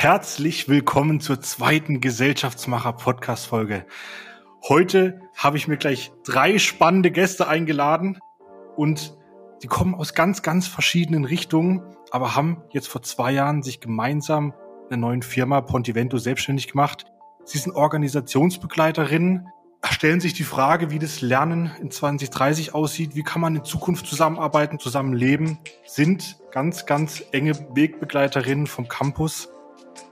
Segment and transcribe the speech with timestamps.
[0.00, 3.84] Herzlich willkommen zur zweiten Gesellschaftsmacher-Podcast-Folge.
[4.68, 8.20] Heute habe ich mir gleich drei spannende Gäste eingeladen
[8.76, 9.18] und
[9.64, 11.82] die kommen aus ganz, ganz verschiedenen Richtungen,
[12.12, 14.54] aber haben jetzt vor zwei Jahren sich gemeinsam
[14.86, 17.06] in einer neuen Firma Pontivento selbstständig gemacht.
[17.44, 19.48] Sie sind Organisationsbegleiterinnen,
[19.90, 24.06] stellen sich die Frage, wie das Lernen in 2030 aussieht, wie kann man in Zukunft
[24.06, 29.48] zusammenarbeiten, zusammenleben, sind ganz, ganz enge Wegbegleiterinnen vom Campus.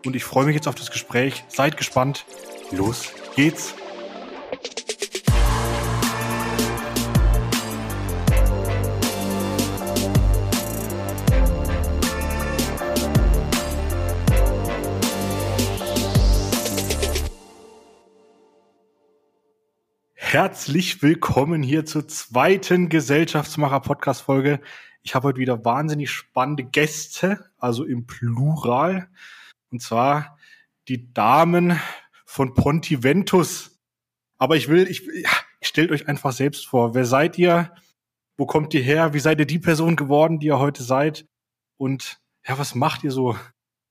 [0.05, 1.45] Und ich freue mich jetzt auf das Gespräch.
[1.49, 2.25] Seid gespannt.
[2.71, 3.75] Los geht's.
[20.37, 24.61] Herzlich willkommen hier zur zweiten Gesellschaftsmacher-Podcast-Folge.
[25.03, 29.09] Ich habe heute wieder wahnsinnig spannende Gäste, also im Plural.
[29.77, 30.39] Und zwar
[30.89, 31.79] die Damen
[32.25, 33.79] von Pontiventus.
[34.39, 35.07] Aber ich will, ich,
[35.61, 36.95] stellt euch einfach selbst vor.
[36.95, 37.75] Wer seid ihr?
[38.39, 39.13] Wo kommt ihr her?
[39.13, 41.27] Wie seid ihr die Person geworden, die ihr heute seid?
[41.77, 43.37] Und ja, was macht ihr so?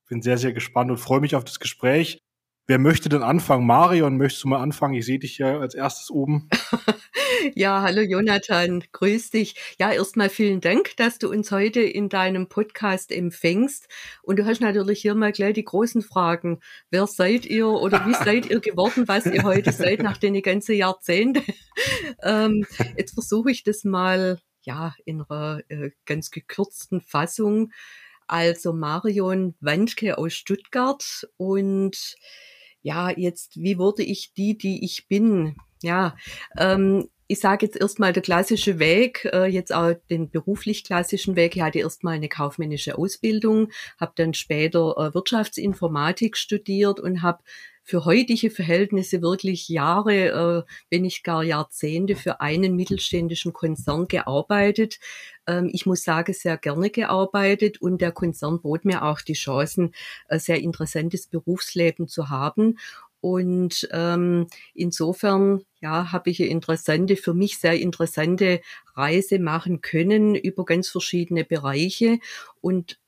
[0.09, 2.24] Bin sehr, sehr gespannt und freue mich auf das Gespräch.
[2.67, 3.67] Wer möchte denn anfangen?
[3.67, 4.95] Marion, möchtest du mal anfangen?
[4.95, 6.49] Ich sehe dich ja als erstes oben.
[7.53, 9.75] ja, hallo Jonathan, grüß dich.
[9.77, 13.87] Ja, erstmal vielen Dank, dass du uns heute in deinem Podcast empfängst.
[14.23, 16.59] Und du hast natürlich hier mal gleich die großen Fragen.
[16.89, 20.75] Wer seid ihr oder wie seid ihr geworden, was ihr heute seid nach den ganzen
[20.75, 21.43] Jahrzehnten?
[22.23, 22.65] ähm,
[22.97, 27.71] jetzt versuche ich das mal, ja, in einer äh, ganz gekürzten Fassung.
[28.25, 32.17] Also Marion Wandke aus Stuttgart und
[32.85, 35.55] ja, jetzt, wie wurde ich die, die ich bin?
[35.81, 36.15] Ja,
[36.55, 41.55] ähm, ich sage jetzt erstmal der klassische Weg, äh, jetzt auch den beruflich klassischen Weg.
[41.55, 47.39] Ich hatte erstmal eine kaufmännische Ausbildung, habe dann später äh, Wirtschaftsinformatik studiert und habe
[47.85, 54.99] für heutige Verhältnisse wirklich Jahre, äh, wenn nicht gar Jahrzehnte für einen mittelständischen Konzern gearbeitet.
[55.47, 59.93] Ähm, ich muss sagen, sehr gerne gearbeitet und der Konzern bot mir auch die Chancen,
[60.27, 62.79] äh, sehr interessantes Berufsleben zu haben.
[63.21, 68.61] Und ähm, insofern ja, habe ich eine interessante, für mich sehr interessante
[68.95, 72.19] Reise machen können über ganz verschiedene Bereiche.
[72.61, 72.99] Und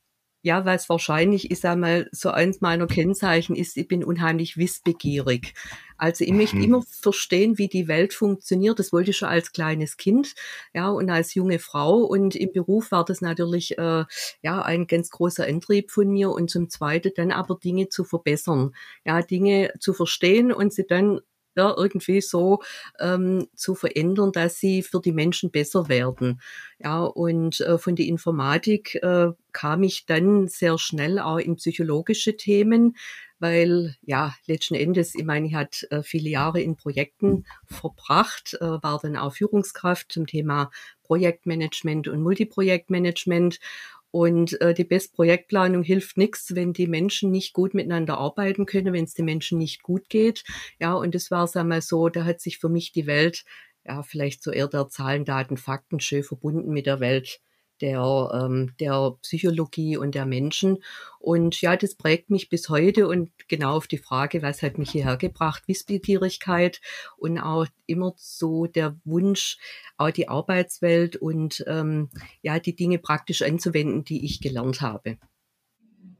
[0.47, 5.53] ja, was wahrscheinlich, ich sage mal, so eins meiner Kennzeichen ist, ich bin unheimlich wissbegierig.
[5.97, 6.63] Also ich möchte mhm.
[6.63, 8.79] immer verstehen, wie die Welt funktioniert.
[8.79, 10.35] Das wollte ich schon als kleines Kind,
[10.73, 11.97] ja, und als junge Frau.
[11.97, 14.05] Und im Beruf war das natürlich, äh,
[14.41, 16.31] ja, ein ganz großer Antrieb von mir.
[16.31, 18.73] Und zum Zweiten dann aber Dinge zu verbessern.
[19.03, 21.19] Ja, Dinge zu verstehen und sie dann
[21.57, 22.61] ja, irgendwie so
[22.99, 26.39] ähm, zu verändern, dass sie für die Menschen besser werden.
[26.79, 32.37] Ja, und äh, von der Informatik äh, kam ich dann sehr schnell auch in psychologische
[32.37, 32.95] Themen,
[33.39, 38.65] weil ja letzten Endes, ich meine, ich hat äh, viele Jahre in Projekten verbracht, äh,
[38.65, 40.69] war dann auch Führungskraft zum Thema
[41.03, 43.59] Projektmanagement und Multiprojektmanagement
[44.11, 49.03] und äh, die Bestprojektplanung hilft nichts, wenn die Menschen nicht gut miteinander arbeiten können, wenn
[49.05, 50.43] es den Menschen nicht gut geht.
[50.79, 53.43] Ja, und das war es einmal so, da hat sich für mich die Welt,
[53.85, 57.39] ja, vielleicht so eher der Zahlen, Daten, Fakten schön verbunden mit der Welt
[57.81, 60.77] der, ähm, der Psychologie und der Menschen.
[61.19, 64.91] Und ja, das prägt mich bis heute und genau auf die Frage, was hat mich
[64.91, 66.81] hierher gebracht, Wissbegierigkeit
[67.17, 69.57] und auch immer so der Wunsch,
[69.97, 72.09] auch die Arbeitswelt und ähm,
[72.41, 75.17] ja, die Dinge praktisch anzuwenden, die ich gelernt habe.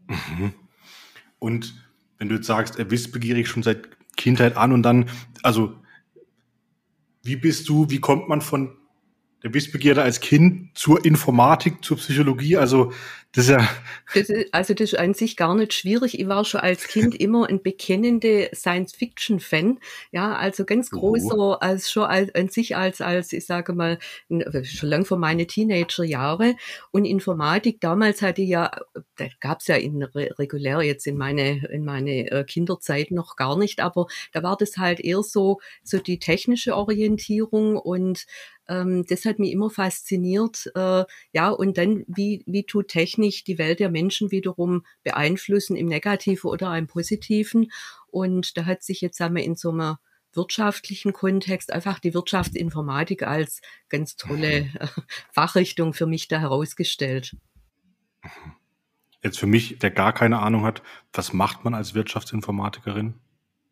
[0.08, 0.54] Mhm.
[1.40, 1.76] Und
[2.18, 5.10] wenn du jetzt sagst, er wissbegierig schon seit Kindheit an und dann,
[5.44, 5.74] also
[7.24, 8.78] wie bist du, wie kommt man von
[9.44, 12.58] der Wissbegierde als Kind zur Informatik, zur Psychologie.
[12.58, 12.92] Also
[13.38, 13.70] das ja.
[14.16, 16.20] Das ist, also das ist an sich gar nicht schwierig.
[16.20, 19.78] Ich war schon als Kind immer ein bekennende Science-Fiction-Fan.
[20.12, 20.98] Ja, also ganz oh.
[20.98, 21.52] großer, oh.
[21.52, 24.00] als schon als, an sich als, als, ich sage mal,
[24.64, 26.56] schon lang vor meine Teenager-Jahre.
[26.90, 28.72] Und Informatik damals hatte ja,
[29.18, 33.56] da gab es ja in regulär jetzt in meine, in meine äh, Kinderzeit noch gar
[33.56, 38.26] nicht, aber da war das halt eher so, so die technische Orientierung und
[38.70, 40.70] ähm, das hat mich immer fasziniert.
[40.76, 45.88] Äh, ja, und dann, wie, wie tut Technik die Welt der Menschen wiederum beeinflussen im
[45.88, 47.72] Negativen oder im Positiven?
[48.08, 49.98] Und da hat sich jetzt wir, in so einem
[50.34, 54.88] wirtschaftlichen Kontext einfach die Wirtschaftsinformatik als ganz tolle äh,
[55.32, 57.36] Fachrichtung für mich da herausgestellt.
[59.22, 60.82] Jetzt für mich, der gar keine Ahnung hat,
[61.12, 63.16] was macht man als Wirtschaftsinformatikerin?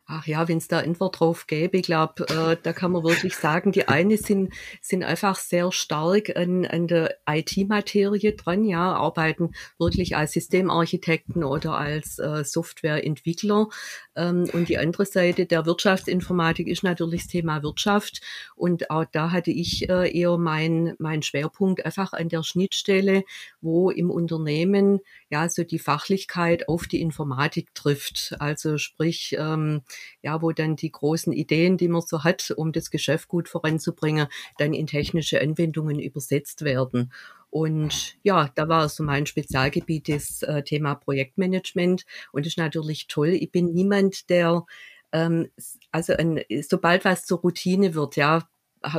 [0.08, 3.36] Ach ja, wenn es da Antwort drauf gäbe, ich glaube, äh, da kann man wirklich
[3.36, 9.56] sagen, die eine sind, sind einfach sehr stark an, an der IT-Materie dran, ja, arbeiten
[9.80, 13.68] wirklich als Systemarchitekten oder als äh, Softwareentwickler.
[14.16, 18.22] Ähm, und die andere Seite der Wirtschaftsinformatik ist natürlich das Thema Wirtschaft.
[18.56, 23.24] Und auch da hatte ich äh, eher mein, mein Schwerpunkt einfach an der Schnittstelle,
[23.62, 28.36] wo im Unternehmen ja so die Fachlichkeit auf die Informatik trifft.
[28.40, 29.82] Also sprich, ähm,
[30.22, 34.28] ja, wo dann die großen Ideen, die man so hat, um das Geschäft gut voranzubringen,
[34.58, 37.12] dann in technische Anwendungen übersetzt werden.
[37.56, 42.06] Und ja, da war so mein Spezialgebiet das äh, Thema Projektmanagement.
[42.34, 43.30] Und das ist natürlich toll.
[43.30, 44.66] Ich bin niemand, der
[45.14, 45.48] ähm,
[45.90, 48.46] also ein, sobald was zur Routine wird, ja,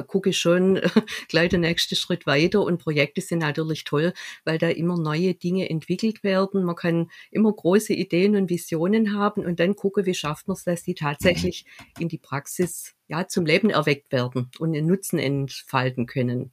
[0.07, 0.81] gucke schon
[1.29, 4.15] gleich den nächsten Schritt weiter und Projekte sind natürlich toll,
[4.47, 6.65] weil da immer neue Dinge entwickelt werden.
[6.65, 10.65] Man kann immer große Ideen und Visionen haben und dann gucken, wie schafft man es,
[10.65, 11.67] dass die tatsächlich
[11.99, 16.53] in die Praxis ja zum Leben erweckt werden und einen Nutzen entfalten können.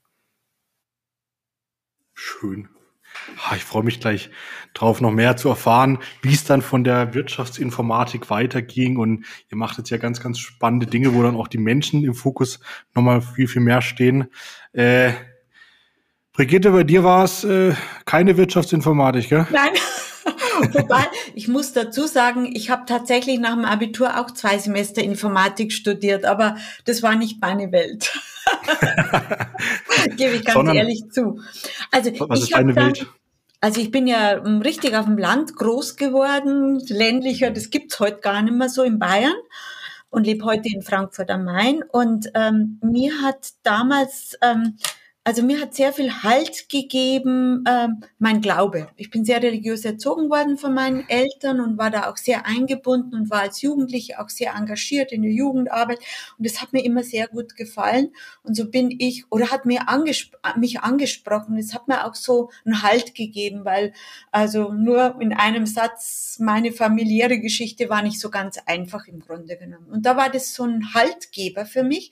[2.14, 2.70] Schön.
[3.56, 4.30] Ich freue mich gleich
[4.74, 8.98] drauf, noch mehr zu erfahren, wie es dann von der Wirtschaftsinformatik weiterging.
[8.98, 12.16] Und ihr macht jetzt ja ganz, ganz spannende Dinge, wo dann auch die Menschen im
[12.16, 12.60] Fokus
[12.96, 14.28] nochmal viel, viel mehr stehen.
[14.74, 15.14] Äh,
[16.34, 17.76] Brigitte, bei dir war es äh,
[18.06, 19.48] keine Wirtschaftsinformatik, gell?
[19.52, 19.72] Nein.
[20.72, 21.06] Wobei,
[21.36, 26.26] ich muss dazu sagen, ich habe tatsächlich nach dem Abitur auch zwei Semester Informatik studiert,
[26.26, 26.56] aber
[26.86, 28.12] das war nicht meine Welt.
[30.18, 31.40] Gebe ich ganz Sondern, ehrlich zu.
[31.92, 33.08] Also was ich dann, Welt?
[33.62, 38.42] Also ich bin ja richtig auf dem Land groß geworden, ländlicher, das gibt's heute gar
[38.42, 39.36] nicht mehr so in Bayern
[40.10, 41.82] und lebe heute in Frankfurt am Main.
[41.92, 44.78] Und ähm, mir hat damals ähm,
[45.26, 48.90] also mir hat sehr viel Halt gegeben ähm, mein Glaube.
[48.98, 53.16] Ich bin sehr religiös erzogen worden von meinen Eltern und war da auch sehr eingebunden
[53.16, 56.00] und war als Jugendliche auch sehr engagiert in der Jugendarbeit
[56.38, 58.10] und das hat mir immer sehr gut gefallen
[58.44, 61.58] und so bin ich oder hat mir angesp mich angesprochen.
[61.58, 63.94] Es hat mir auch so einen Halt gegeben, weil
[64.32, 69.56] also nur in einem Satz meine familiäre Geschichte war nicht so ganz einfach im Grunde
[69.58, 72.12] genommen und da war das so ein Haltgeber für mich.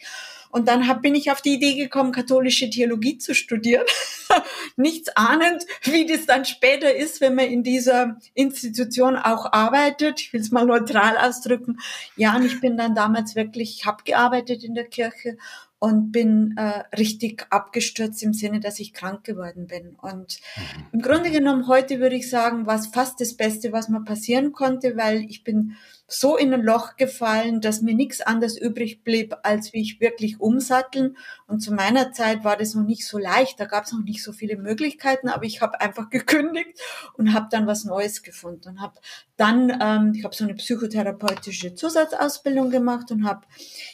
[0.51, 3.85] Und dann hab, bin ich auf die Idee gekommen, katholische Theologie zu studieren.
[4.75, 10.19] Nichts ahnend, wie das dann später ist, wenn man in dieser Institution auch arbeitet.
[10.21, 11.79] Ich will es mal neutral ausdrücken.
[12.15, 15.37] Ja, und ich bin dann damals wirklich, ich habe gearbeitet in der Kirche
[15.81, 19.95] und bin äh, richtig abgestürzt im Sinne, dass ich krank geworden bin.
[19.99, 20.83] Und mhm.
[20.91, 24.51] im Grunde genommen heute würde ich sagen, war es fast das Beste, was mir passieren
[24.51, 25.75] konnte, weil ich bin
[26.13, 30.41] so in ein Loch gefallen, dass mir nichts anderes übrig blieb, als wie ich wirklich
[30.41, 31.15] umsatteln.
[31.47, 34.21] Und zu meiner Zeit war das noch nicht so leicht, da gab es noch nicht
[34.21, 36.79] so viele Möglichkeiten, aber ich habe einfach gekündigt
[37.15, 38.99] und habe dann was Neues gefunden und habe
[39.37, 43.47] dann, ähm, ich habe so eine psychotherapeutische Zusatzausbildung gemacht und habe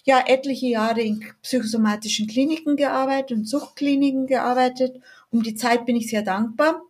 [0.04, 5.00] ja etliche Jahre in psychosomatischen Kliniken gearbeitet und Suchtkliniken gearbeitet.
[5.30, 6.82] Um die Zeit bin ich sehr dankbar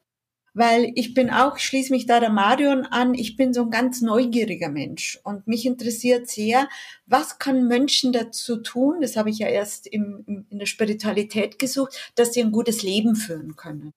[0.57, 4.01] weil ich bin auch, schließe mich da der Marion an, ich bin so ein ganz
[4.01, 6.67] neugieriger Mensch und mich interessiert sehr,
[7.05, 11.59] was kann Menschen dazu tun, das habe ich ja erst im, im, in der Spiritualität
[11.59, 13.93] gesucht, dass sie ein gutes Leben führen können.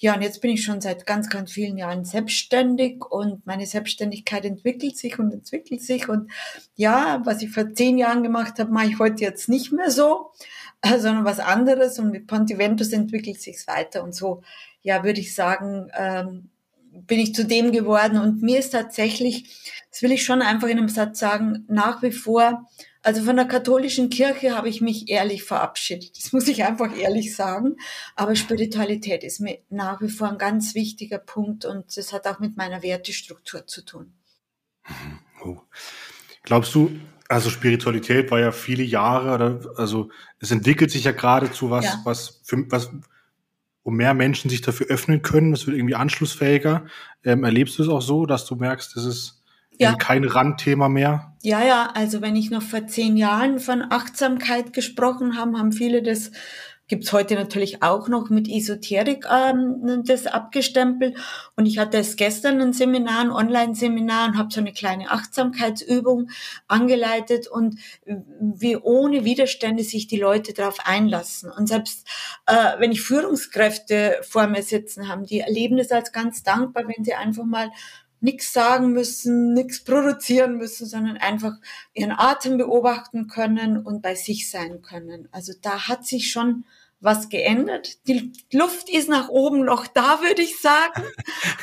[0.00, 4.44] Ja, und jetzt bin ich schon seit ganz, ganz vielen Jahren selbstständig und meine Selbstständigkeit
[4.44, 6.08] entwickelt sich und entwickelt sich.
[6.08, 6.30] Und
[6.76, 10.30] ja, was ich vor zehn Jahren gemacht habe, mache ich heute jetzt nicht mehr so,
[10.84, 11.98] sondern was anderes.
[11.98, 14.04] Und mit Pontiventus entwickelt sich weiter.
[14.04, 14.42] Und so
[14.82, 16.50] ja, würde ich sagen, ähm,
[17.06, 18.18] bin ich zu dem geworden.
[18.18, 22.12] Und mir ist tatsächlich, das will ich schon einfach in einem Satz sagen, nach wie
[22.12, 22.66] vor,
[23.02, 26.16] also von der katholischen Kirche habe ich mich ehrlich verabschiedet.
[26.16, 27.76] Das muss ich einfach ehrlich sagen.
[28.16, 32.40] Aber Spiritualität ist mir nach wie vor ein ganz wichtiger Punkt und das hat auch
[32.40, 34.12] mit meiner Wertestruktur zu tun.
[35.44, 35.58] Oh.
[36.42, 36.90] Glaubst du,
[37.28, 42.00] also Spiritualität war ja viele Jahre, also es entwickelt sich ja gerade zu was, ja.
[42.04, 42.90] was, für, was
[43.88, 46.84] wo mehr Menschen sich dafür öffnen können, das wird irgendwie anschlussfähiger.
[47.24, 49.42] Ähm, erlebst du es auch so, dass du merkst, das ist
[49.78, 49.94] ja.
[49.94, 51.34] kein Randthema mehr?
[51.42, 56.02] Ja, ja, also wenn ich noch vor zehn Jahren von Achtsamkeit gesprochen habe, haben viele
[56.02, 56.32] das
[56.88, 61.16] gibt's heute natürlich auch noch mit Esoterik ähm, das abgestempelt.
[61.54, 66.30] Und ich hatte es gestern ein Seminar, ein Online-Seminar und habe so eine kleine Achtsamkeitsübung
[66.66, 67.78] angeleitet und
[68.40, 71.50] wie ohne Widerstände sich die Leute darauf einlassen.
[71.50, 72.08] Und selbst
[72.46, 77.04] äh, wenn ich Führungskräfte vor mir sitzen haben, die erleben das als ganz dankbar, wenn
[77.04, 77.70] sie einfach mal
[78.20, 81.54] nichts sagen müssen, nichts produzieren müssen, sondern einfach
[81.94, 85.28] ihren Atem beobachten können und bei sich sein können.
[85.30, 86.64] Also da hat sich schon
[87.00, 88.06] was geändert.
[88.08, 91.02] Die Luft ist nach oben noch da, würde ich sagen.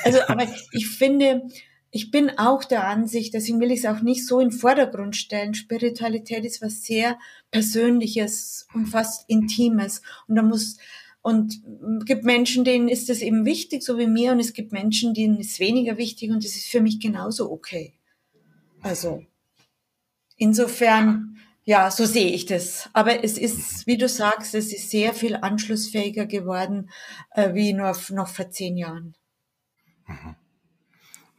[0.03, 1.47] Also, aber ich finde,
[1.91, 5.15] ich bin auch der Ansicht, deswegen will ich es auch nicht so in den Vordergrund
[5.15, 5.53] stellen.
[5.53, 7.17] Spiritualität ist was sehr
[7.51, 10.01] Persönliches und fast Intimes.
[10.27, 10.77] Und da muss,
[11.21, 11.61] und
[12.05, 15.39] gibt Menschen, denen ist das eben wichtig, so wie mir, und es gibt Menschen, denen
[15.39, 17.93] ist weniger wichtig, und das ist für mich genauso okay.
[18.81, 19.25] Also,
[20.37, 22.89] insofern, ja, so sehe ich das.
[22.93, 26.91] Aber es ist, wie du sagst, es ist sehr viel anschlussfähiger geworden,
[27.31, 29.15] äh, wie nur noch vor zehn Jahren.
[30.07, 30.35] Mhm.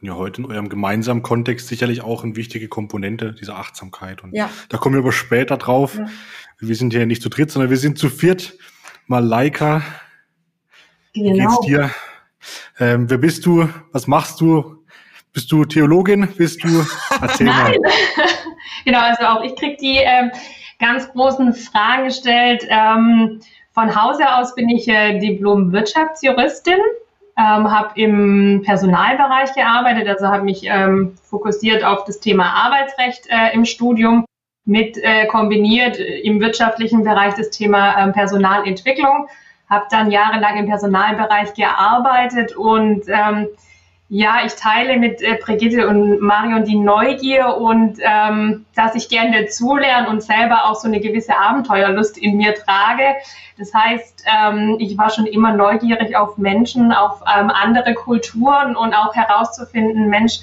[0.01, 4.21] Ja, heute in eurem gemeinsamen Kontext sicherlich auch eine wichtige Komponente dieser Achtsamkeit.
[4.21, 4.49] Und ja.
[4.69, 5.97] da kommen wir aber später drauf.
[5.97, 6.05] Ja.
[6.59, 8.57] Wir sind hier nicht zu dritt, sondern wir sind zu viert.
[9.07, 9.81] Malaika,
[11.13, 11.33] genau.
[11.33, 11.91] wie geht's dir?
[12.79, 13.69] Ähm, wer bist du?
[13.91, 14.85] Was machst du?
[15.33, 16.27] Bist du Theologin?
[16.35, 16.85] Bist du?
[17.21, 17.79] Erzähl Nein.
[17.81, 18.27] Mal.
[18.87, 20.31] Genau, also auch ich krieg die ähm,
[20.79, 22.65] ganz großen Fragen gestellt.
[22.69, 23.41] Ähm,
[23.73, 26.79] von Hause aus bin ich äh, Diplom-Wirtschaftsjuristin
[27.37, 33.53] ähm, habe im Personalbereich gearbeitet, also habe mich ähm, fokussiert auf das Thema Arbeitsrecht äh,
[33.53, 34.25] im Studium
[34.65, 39.27] mit äh, kombiniert äh, im wirtschaftlichen Bereich das Thema ähm, Personalentwicklung,
[39.69, 43.49] habe dann jahrelang im Personalbereich gearbeitet und ähm,
[44.09, 49.43] ja, ich teile mit äh, Brigitte und Marion die Neugier und ähm, dass ich gerne
[49.43, 53.15] dazulerne und selber auch so eine gewisse Abenteuerlust in mir trage.
[53.57, 58.93] Das heißt, ähm, ich war schon immer neugierig auf Menschen, auf ähm, andere Kulturen und
[58.93, 60.39] auch herauszufinden, Mensch,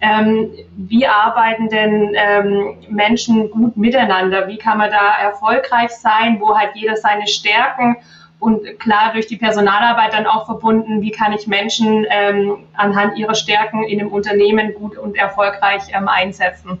[0.00, 4.48] ähm, wie arbeiten denn ähm, Menschen gut miteinander?
[4.48, 6.40] Wie kann man da erfolgreich sein?
[6.40, 7.96] Wo hat jeder seine Stärken?
[8.44, 13.34] Und klar durch die Personalarbeit dann auch verbunden, wie kann ich Menschen ähm, anhand ihrer
[13.34, 16.78] Stärken in einem Unternehmen gut und erfolgreich ähm, einsetzen.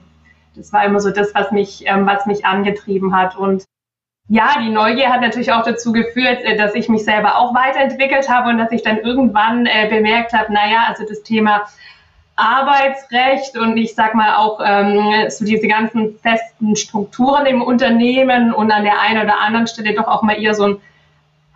[0.54, 3.34] Das war immer so das, was mich, ähm, was mich angetrieben hat.
[3.34, 3.64] Und
[4.28, 8.28] ja, die Neugier hat natürlich auch dazu geführt, äh, dass ich mich selber auch weiterentwickelt
[8.28, 11.64] habe und dass ich dann irgendwann äh, bemerkt habe, naja, also das Thema
[12.36, 18.70] Arbeitsrecht und ich sag mal auch ähm, so diese ganzen festen Strukturen im Unternehmen und
[18.70, 20.76] an der einen oder anderen Stelle doch auch mal eher so ein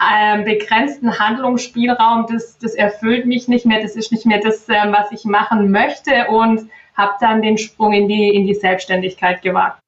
[0.01, 4.93] ähm, begrenzten Handlungsspielraum, das, das erfüllt mich nicht mehr, das ist nicht mehr das, ähm,
[4.93, 9.81] was ich machen möchte und habe dann den Sprung in die, in die Selbstständigkeit gewagt.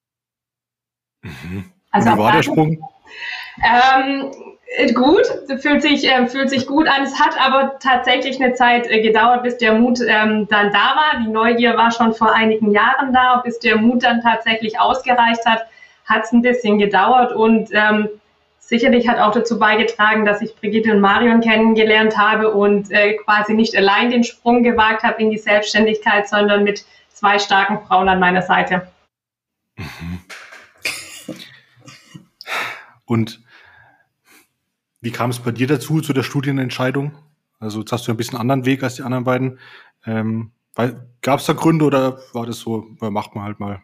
[1.22, 1.70] Mhm.
[1.90, 2.84] Also Wie war der Sprung?
[3.62, 4.30] Ähm,
[4.94, 5.26] gut,
[5.60, 7.02] fühlt sich, äh, fühlt sich gut an.
[7.02, 11.20] Es hat aber tatsächlich eine Zeit äh, gedauert, bis der Mut ähm, dann da war.
[11.24, 15.66] Die Neugier war schon vor einigen Jahren da, bis der Mut dann tatsächlich ausgereicht hat,
[16.04, 18.08] hat es ein bisschen gedauert und ähm,
[18.70, 23.52] sicherlich hat auch dazu beigetragen, dass ich Brigitte und Marion kennengelernt habe und äh, quasi
[23.52, 28.20] nicht allein den Sprung gewagt habe in die Selbstständigkeit, sondern mit zwei starken Frauen an
[28.20, 28.86] meiner Seite.
[29.76, 30.20] Mhm.
[33.06, 33.42] Und
[35.00, 37.18] wie kam es bei dir dazu, zu der Studienentscheidung?
[37.58, 39.58] Also jetzt hast du ein bisschen anderen Weg als die anderen beiden.
[40.06, 40.52] Ähm,
[41.20, 43.82] Gab es da Gründe oder war das so, macht man halt mal?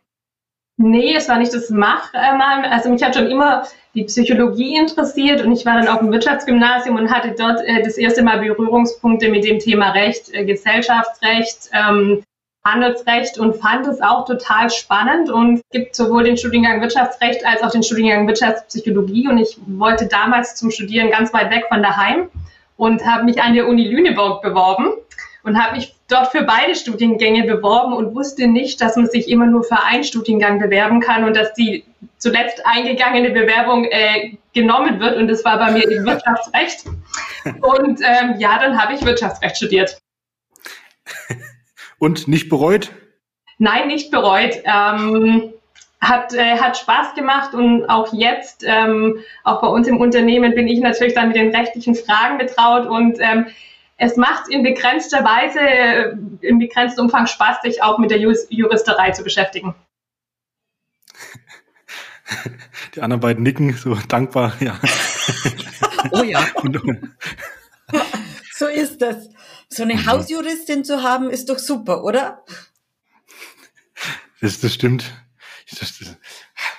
[0.79, 2.13] Nee, es war nicht das Mach.
[2.13, 6.97] Also mich hat schon immer die Psychologie interessiert und ich war dann auf dem Wirtschaftsgymnasium
[6.97, 12.23] und hatte dort äh, das erste Mal Berührungspunkte mit dem Thema Recht, äh, Gesellschaftsrecht, ähm,
[12.63, 17.71] Handelsrecht und fand es auch total spannend und gibt sowohl den Studiengang Wirtschaftsrecht als auch
[17.71, 22.29] den Studiengang Wirtschaftspsychologie und ich wollte damals zum Studieren ganz weit weg von daheim
[22.77, 24.91] und habe mich an der Uni Lüneburg beworben
[25.47, 29.47] und habe mich dort für beide Studiengänge beworben und wusste nicht, dass man sich immer
[29.47, 31.85] nur für einen Studiengang bewerben kann und dass die
[32.19, 35.17] zuletzt eingegangene Bewerbung äh, genommen wird.
[35.17, 36.87] Und das war bei mir im Wirtschaftsrecht.
[37.61, 39.99] Und ähm, ja, dann habe ich Wirtschaftsrecht studiert.
[41.99, 42.91] Und nicht bereut?
[43.59, 44.63] Nein, nicht bereut.
[44.65, 45.53] Ähm,
[46.01, 50.69] hat, äh, hat Spaß gemacht und auch jetzt, ähm, auch bei uns im Unternehmen bin
[50.69, 53.47] ich natürlich dann mit den rechtlichen Fragen betraut und ähm,
[53.97, 56.15] es macht in begrenzter Weise, äh,
[56.47, 59.75] im begrenzten Umfang Spaß, sich auch mit der Juristerei zu beschäftigen.
[62.95, 64.79] Die anderen beiden nicken so dankbar, ja.
[66.13, 66.47] Oh ja.
[68.53, 69.29] so ist das.
[69.69, 70.07] So eine mhm.
[70.07, 72.45] Hausjuristin zu haben, ist doch super, oder?
[74.41, 75.13] Das, das stimmt.
[75.67, 76.17] Ich das, das,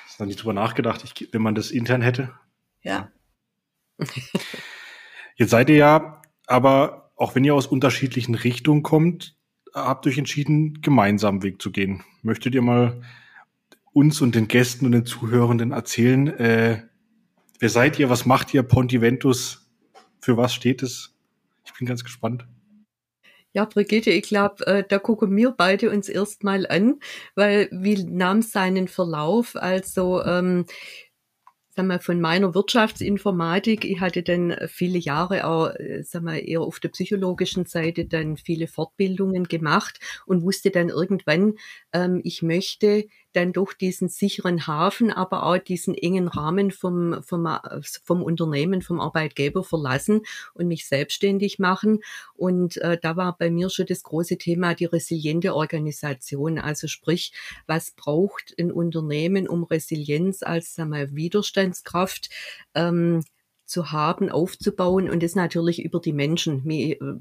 [0.06, 2.34] das noch nicht drüber nachgedacht, ich, wenn man das intern hätte.
[2.84, 3.12] Ja.
[5.36, 9.36] Jetzt seid ihr ja aber auch wenn ihr aus unterschiedlichen Richtungen kommt,
[9.74, 12.04] habt euch entschieden, gemeinsam Weg zu gehen.
[12.22, 13.02] Möchtet ihr mal
[13.92, 16.84] uns und den Gästen und den Zuhörenden erzählen, äh,
[17.60, 19.68] wer seid ihr, was macht ihr, Pontiventus,
[20.22, 21.16] für was steht es?
[21.66, 22.46] Ich bin ganz gespannt.
[23.54, 27.00] Ja, Brigitte, ich glaube, äh, da gucken wir beide uns erstmal an,
[27.34, 29.56] weil wie nahm seinen Verlauf?
[29.56, 30.66] Also ähm,
[31.78, 36.62] sag mal, von meiner Wirtschaftsinformatik, ich hatte dann viele Jahre auch, äh, sag mal, eher
[36.62, 41.54] auf der psychologischen Seite dann viele Fortbildungen gemacht und wusste dann irgendwann,
[41.94, 43.06] ähm, ich möchte
[43.38, 47.48] dann doch diesen sicheren Hafen, aber auch diesen engen Rahmen vom, vom,
[48.04, 50.22] vom Unternehmen, vom Arbeitgeber verlassen
[50.56, 52.00] und mich selbstständig machen.
[52.34, 56.58] Und äh, da war bei mir schon das große Thema die resiliente Organisation.
[56.58, 57.32] Also sprich,
[57.68, 62.30] was braucht ein Unternehmen, um Resilienz als sag mal, Widerstandskraft
[62.74, 63.24] ähm,
[63.68, 66.64] zu haben, aufzubauen und das natürlich über die Menschen.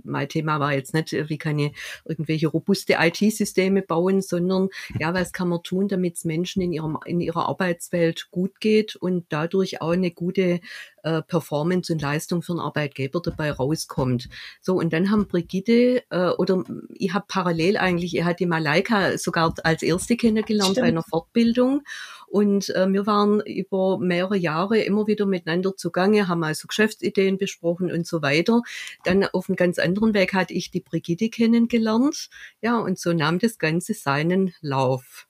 [0.04, 1.72] Mein Thema war jetzt nicht, wie kann ich
[2.04, 6.98] irgendwelche robuste IT-Systeme bauen, sondern ja, was kann man tun, damit es Menschen in, ihrem,
[7.04, 10.60] in ihrer Arbeitswelt gut geht und dadurch auch eine gute
[11.02, 14.28] äh, Performance und Leistung für einen Arbeitgeber dabei rauskommt.
[14.60, 19.16] So, und dann haben Brigitte, äh, oder ich habe parallel eigentlich, ich hatte die Malaika
[19.18, 20.84] sogar als erste kennengelernt Stimmt.
[20.84, 21.82] bei einer Fortbildung.
[22.28, 27.90] Und äh, wir waren über mehrere Jahre immer wieder miteinander zugange, haben also Geschäftsideen besprochen
[27.90, 28.62] und so weiter.
[29.04, 32.28] Dann auf einem ganz anderen Weg hatte ich die Brigitte kennengelernt.
[32.60, 35.26] Ja, und so nahm das Ganze seinen Lauf.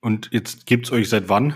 [0.00, 1.54] Und jetzt gibt's euch seit wann?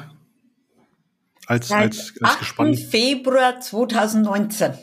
[1.47, 2.39] Als, seit als, als 8.
[2.41, 2.75] Gespann?
[2.75, 4.75] Februar 2019.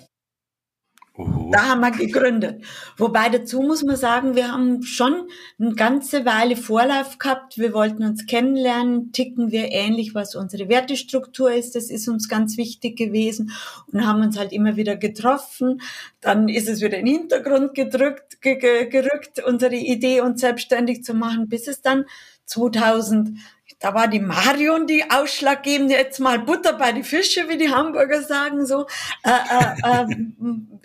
[1.15, 1.51] Oh.
[1.51, 2.63] Da haben wir gegründet.
[2.97, 5.27] Wobei dazu muss man sagen, wir haben schon
[5.59, 7.59] eine ganze Weile Vorlauf gehabt.
[7.59, 11.75] Wir wollten uns kennenlernen, ticken wir ähnlich, was unsere Wertestruktur ist.
[11.75, 13.51] Das ist uns ganz wichtig gewesen
[13.91, 15.81] und haben uns halt immer wieder getroffen.
[16.19, 21.47] Dann ist es wieder in den Hintergrund gedrückt, gerückt, unsere Idee, uns selbstständig zu machen,
[21.47, 22.05] bis es dann
[22.45, 23.37] 2000
[23.83, 28.21] da war die Marion die ausschlaggebende, jetzt mal Butter bei die Fische, wie die Hamburger
[28.21, 28.87] sagen, so.
[29.23, 30.15] Äh, äh, äh,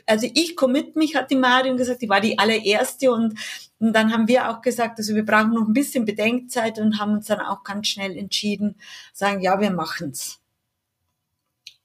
[0.05, 3.39] also ich commit mich, hat die Marion gesagt, die war die allererste und,
[3.79, 7.13] und dann haben wir auch gesagt, also wir brauchen noch ein bisschen Bedenkzeit und haben
[7.13, 8.75] uns dann auch ganz schnell entschieden,
[9.13, 10.41] sagen, ja, wir machen's.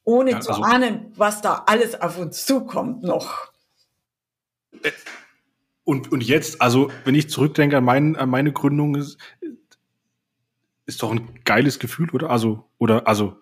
[0.06, 3.52] Ohne ja, also, zu ahnen, was da alles auf uns zukommt noch.
[4.82, 4.90] Äh,
[5.84, 8.96] und, und jetzt, also wenn ich zurückdenke an, mein, an meine Gründung,
[10.86, 12.30] ist, doch ein geiles Gefühl, oder?
[12.30, 13.38] Also, oder, also,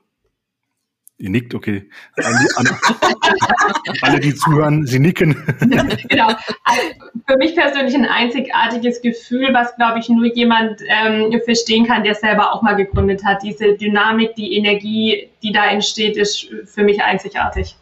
[1.18, 1.90] ihr nickt, okay.
[2.18, 2.70] Alle, alle,
[4.02, 5.36] alle die zuhören, sie nicken.
[6.10, 6.28] genau.
[6.64, 6.82] Also
[7.28, 12.16] für mich persönlich ein einzigartiges Gefühl, was, glaube ich, nur jemand ähm, verstehen kann, der
[12.16, 13.44] selber auch mal gegründet hat.
[13.44, 17.76] Diese Dynamik, die Energie, die da entsteht, ist für mich einzigartig.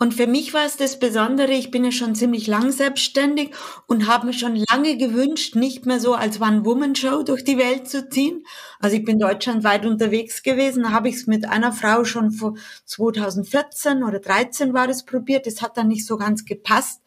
[0.00, 3.50] Und für mich war es das Besondere, ich bin ja schon ziemlich lang selbstständig
[3.88, 8.08] und habe mir schon lange gewünscht, nicht mehr so als One-Woman-Show durch die Welt zu
[8.08, 8.44] ziehen.
[8.78, 14.04] Also ich bin deutschlandweit unterwegs gewesen, habe ich es mit einer Frau schon vor 2014
[14.04, 17.02] oder 13 war es probiert, das hat dann nicht so ganz gepasst.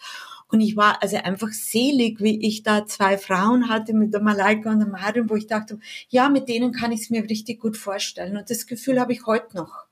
[0.50, 4.70] Und ich war also einfach selig, wie ich da zwei Frauen hatte mit der Malaika
[4.70, 7.78] und der Marion, wo ich dachte, ja, mit denen kann ich es mir richtig gut
[7.78, 8.36] vorstellen.
[8.36, 9.91] Und das Gefühl habe ich heute noch.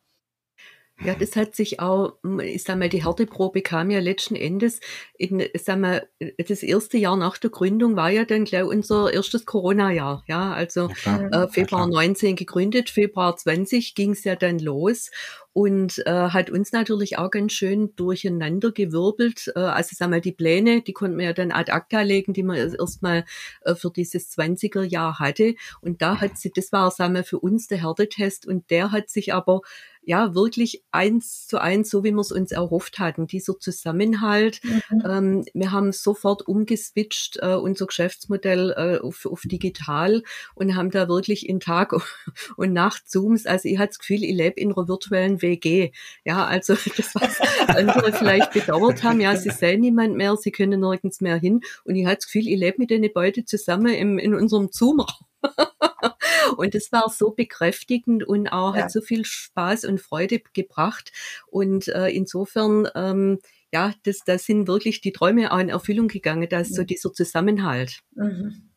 [1.03, 4.81] Ja, das hat sich auch, hm, ich sag mal, die Härteprobe kam ja letzten Endes
[5.17, 6.07] in, ich sag mal,
[6.37, 10.23] das erste Jahr nach der Gründung war ja dann gleich unser erstes Corona-Jahr.
[10.27, 15.09] Ja, also ja, äh, Februar ja, 19 gegründet, Februar 20 ging es ja dann los
[15.53, 19.51] und äh, hat uns natürlich auch ganz schön durcheinander gewirbelt.
[19.55, 22.43] Äh, also sag mal, die Pläne, die konnten wir ja dann ad acta legen, die
[22.43, 23.25] man erstmal
[23.61, 25.55] äh, für dieses 20er Jahr hatte.
[25.81, 29.09] Und da hat sie, das war, sagen wir, für uns der Härtetest und der hat
[29.09, 29.61] sich aber
[30.01, 34.59] ja wirklich eins zu eins, so wie wir es uns erhofft hatten, dieser Zusammenhalt.
[34.63, 35.03] Mhm.
[35.05, 40.23] Ähm, wir haben sofort umgeswitcht, äh, unser Geschäftsmodell äh, auf, auf digital
[40.55, 41.93] und haben da wirklich in Tag
[42.57, 43.45] und Nacht Zooms.
[43.45, 45.91] Also ich hatte das Gefühl, ich lebe in einer virtuellen WG.
[46.25, 50.79] Ja, also das, was andere vielleicht bedauert haben, ja, sie sehen niemand mehr, sie können
[50.79, 51.61] nirgends mehr hin.
[51.83, 55.25] Und ich hatte das Gefühl, ich lebe mit denen beide zusammen im, in unserem Zoom-Raum.
[56.59, 58.83] und es war so bekräftigend und auch ja.
[58.83, 61.11] hat so viel Spaß und Freude gebracht.
[61.47, 63.39] Und äh, insofern, ähm,
[63.71, 68.01] ja, das, das sind wirklich die Träume auch in Erfüllung gegangen, dass so dieser Zusammenhalt.
[68.15, 68.69] Mhm.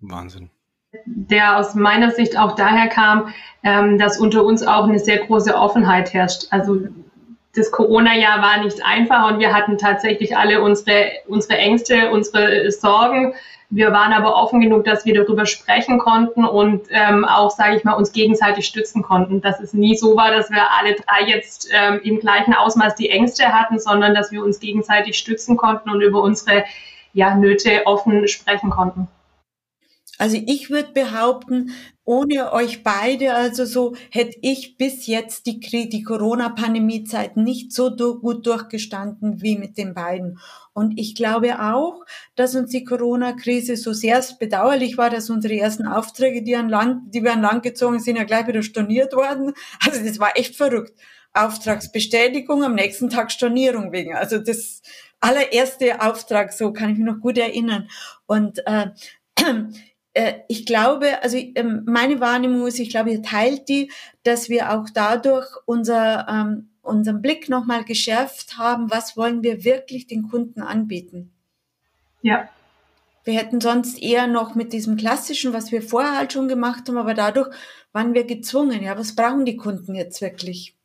[0.00, 0.50] Wahnsinn.
[1.06, 5.54] Der aus meiner Sicht auch daher kam, ähm, dass unter uns auch eine sehr große
[5.54, 6.48] Offenheit herrscht.
[6.50, 6.88] Also
[7.54, 13.34] das Corona-Jahr war nicht einfach und wir hatten tatsächlich alle unsere, unsere Ängste, unsere Sorgen.
[13.68, 17.84] Wir waren aber offen genug, dass wir darüber sprechen konnten und ähm, auch, sage ich
[17.84, 19.40] mal, uns gegenseitig stützen konnten.
[19.40, 23.10] Dass es nie so war, dass wir alle drei jetzt ähm, im gleichen Ausmaß die
[23.10, 26.64] Ängste hatten, sondern dass wir uns gegenseitig stützen konnten und über unsere
[27.14, 29.08] ja, Nöte offen sprechen konnten.
[30.22, 31.72] Also ich würde behaupten,
[32.04, 38.20] ohne euch beide, also so hätte ich bis jetzt die, die Corona-Pandemie-Zeit nicht so du
[38.20, 40.38] gut durchgestanden wie mit den beiden.
[40.74, 42.04] Und ich glaube auch,
[42.36, 47.12] dass uns die Corona-Krise so sehr bedauerlich war, dass unsere ersten Aufträge, die an Land,
[47.12, 49.52] die wir an Land gezogen sind, ja gleich wieder storniert worden.
[49.84, 50.92] Also das war echt verrückt.
[51.32, 54.14] Auftragsbestätigung, am nächsten Tag Stornierung wegen.
[54.14, 54.82] Also das
[55.18, 57.88] allererste Auftrag, so kann ich mich noch gut erinnern.
[58.26, 58.90] Und äh,
[60.48, 63.90] ich glaube, also ähm, meine Wahrnehmung ist, ich glaube, ihr teilt die,
[64.24, 70.06] dass wir auch dadurch unser, ähm, unseren Blick nochmal geschärft haben, was wollen wir wirklich
[70.06, 71.32] den Kunden anbieten.
[72.20, 72.48] Ja.
[73.24, 76.98] Wir hätten sonst eher noch mit diesem klassischen, was wir vorher halt schon gemacht haben,
[76.98, 77.48] aber dadurch
[77.92, 78.82] waren wir gezwungen.
[78.82, 80.76] Ja, was brauchen die Kunden jetzt wirklich?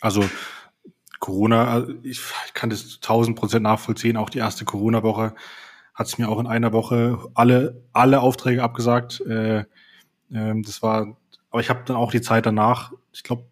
[0.00, 0.28] Also
[1.20, 4.16] Corona, ich, ich kann das tausend Prozent nachvollziehen.
[4.16, 5.34] Auch die erste Corona-Woche
[5.94, 9.20] hat es mir auch in einer Woche alle, alle Aufträge abgesagt.
[9.22, 9.64] Äh, äh,
[10.30, 11.16] das war,
[11.50, 13.44] aber ich habe dann auch die Zeit danach, ich glaube,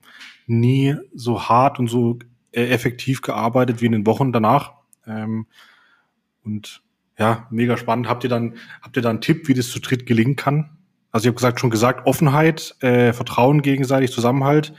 [0.46, 2.18] nie so hart und so
[2.52, 4.72] äh, effektiv gearbeitet wie in den Wochen danach.
[5.06, 5.46] Ähm,
[6.44, 6.82] und
[7.18, 8.08] ja, mega spannend.
[8.08, 10.78] Habt ihr dann, habt ihr da einen Tipp, wie das zu dritt gelingen kann?
[11.12, 14.72] Also ich habe gesagt, schon gesagt, Offenheit, äh, Vertrauen gegenseitig, Zusammenhalt,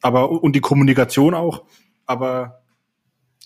[0.00, 1.64] aber und die Kommunikation auch.
[2.06, 2.62] Aber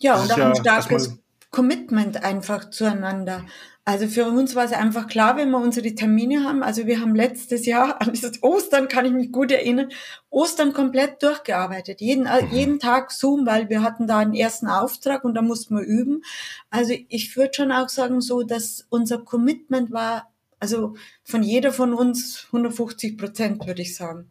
[0.01, 1.22] ja, und auch ein starkes
[1.53, 3.45] Commitment einfach zueinander.
[3.85, 6.63] Also für uns war es einfach klar, wenn wir unsere Termine haben.
[6.63, 9.91] Also wir haben letztes Jahr, an dieses Ostern kann ich mich gut erinnern,
[10.31, 12.01] Ostern komplett durchgearbeitet.
[12.01, 12.53] Jeden, äh, mhm.
[12.53, 16.23] jeden Tag Zoom, weil wir hatten da einen ersten Auftrag und da mussten wir üben.
[16.71, 21.93] Also ich würde schon auch sagen so, dass unser Commitment war, also von jeder von
[21.93, 24.31] uns 150 Prozent, würde ich sagen.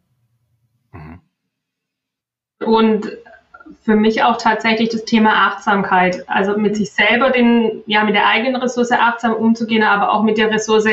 [0.92, 1.20] Mhm.
[2.58, 3.10] Und
[3.84, 6.24] für mich auch tatsächlich das Thema Achtsamkeit.
[6.28, 10.38] Also mit sich selber, den, ja, mit der eigenen Ressource achtsam umzugehen, aber auch mit
[10.38, 10.88] der Ressource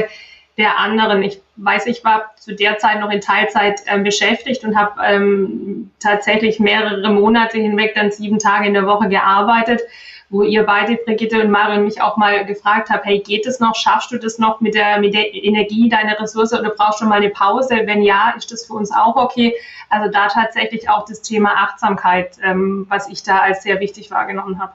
[0.57, 1.23] der anderen.
[1.23, 5.91] Ich weiß, ich war zu der Zeit noch in Teilzeit äh, beschäftigt und habe ähm,
[5.99, 9.81] tatsächlich mehrere Monate hinweg dann sieben Tage in der Woche gearbeitet
[10.29, 13.75] wo ihr beide, Brigitte und Marion, mich auch mal gefragt habt, hey, geht es noch?
[13.75, 17.15] Schaffst du das noch mit der, mit der Energie, deiner Ressource oder brauchst du mal
[17.15, 17.81] eine Pause?
[17.85, 19.55] Wenn ja, ist das für uns auch okay?
[19.89, 24.59] Also da tatsächlich auch das Thema Achtsamkeit, ähm, was ich da als sehr wichtig wahrgenommen
[24.59, 24.73] habe.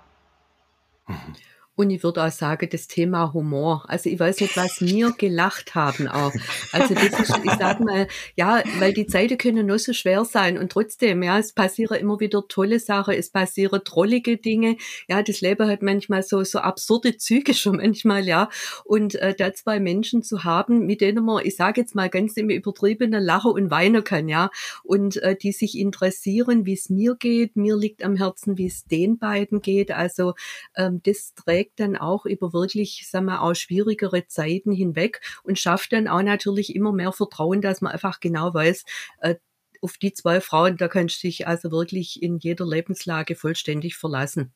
[1.76, 3.84] Und ich würde auch sagen, das Thema Humor.
[3.88, 6.32] Also ich weiß nicht, was wir gelacht haben auch.
[6.72, 8.06] Also das ist, ich sag mal,
[8.37, 12.20] ja, weil die Zeiten können nur so schwer sein und trotzdem, ja, es passieren immer
[12.20, 14.76] wieder tolle Sachen, es passieren trollige Dinge.
[15.08, 18.48] Ja, das Leben hat manchmal so, so absurde Züge schon manchmal, ja.
[18.84, 22.37] Und äh, da zwei Menschen zu haben, mit denen man, ich sage jetzt mal ganz
[22.37, 24.50] im übertriebenen Lachen und weinen kann, ja.
[24.84, 27.56] Und äh, die sich interessieren, wie es mir geht.
[27.56, 29.90] Mir liegt am Herzen, wie es den beiden geht.
[29.90, 30.34] Also
[30.76, 35.59] ähm, das trägt trägt dann auch über wirklich, sagen wir, auch schwierigere Zeiten hinweg und
[35.59, 38.85] schafft dann auch natürlich immer mehr Vertrauen, dass man einfach genau weiß,
[39.20, 39.37] äh,
[39.81, 44.53] auf die zwei Frauen, da kannst du dich also wirklich in jeder Lebenslage vollständig verlassen.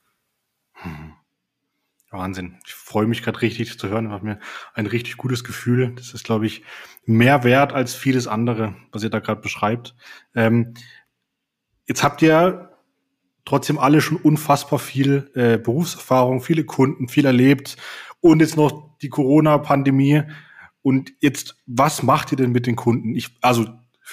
[0.73, 1.15] Hm.
[2.11, 2.59] Wahnsinn.
[2.67, 4.11] Ich freue mich gerade richtig zu hören.
[4.11, 4.41] Hat mir
[4.73, 5.95] ein richtig gutes Gefühl.
[5.95, 6.63] Das ist, glaube ich,
[7.05, 9.95] mehr wert als vieles andere, was ihr da gerade beschreibt.
[10.35, 10.73] Ähm,
[11.87, 12.78] jetzt habt ihr
[13.49, 17.77] trotzdem alle schon unfassbar viel äh, Berufserfahrung, viele Kunden, viel erlebt
[18.21, 20.23] und jetzt noch die Corona-Pandemie.
[20.83, 23.15] Und jetzt, was macht ihr denn mit den Kunden?
[23.15, 23.67] Ich, also,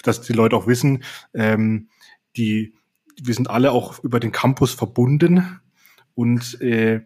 [0.04, 1.90] dass die Leute auch wissen, ähm,
[2.38, 2.76] die,
[3.22, 5.60] wir sind alle auch über den Campus verbunden
[6.14, 7.02] und äh,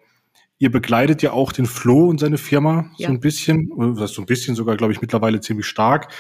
[0.60, 3.08] ihr begleitet ja auch den Flo und seine Firma ja.
[3.08, 6.12] so ein bisschen, oder so ein bisschen sogar, glaube ich, mittlerweile ziemlich stark.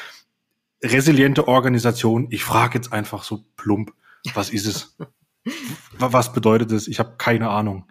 [0.84, 2.28] Resiliente Organisation.
[2.32, 3.94] Ich frage jetzt einfach so plump,
[4.34, 4.98] was ist es?
[5.98, 6.88] Was bedeutet das?
[6.88, 7.88] Ich habe keine Ahnung.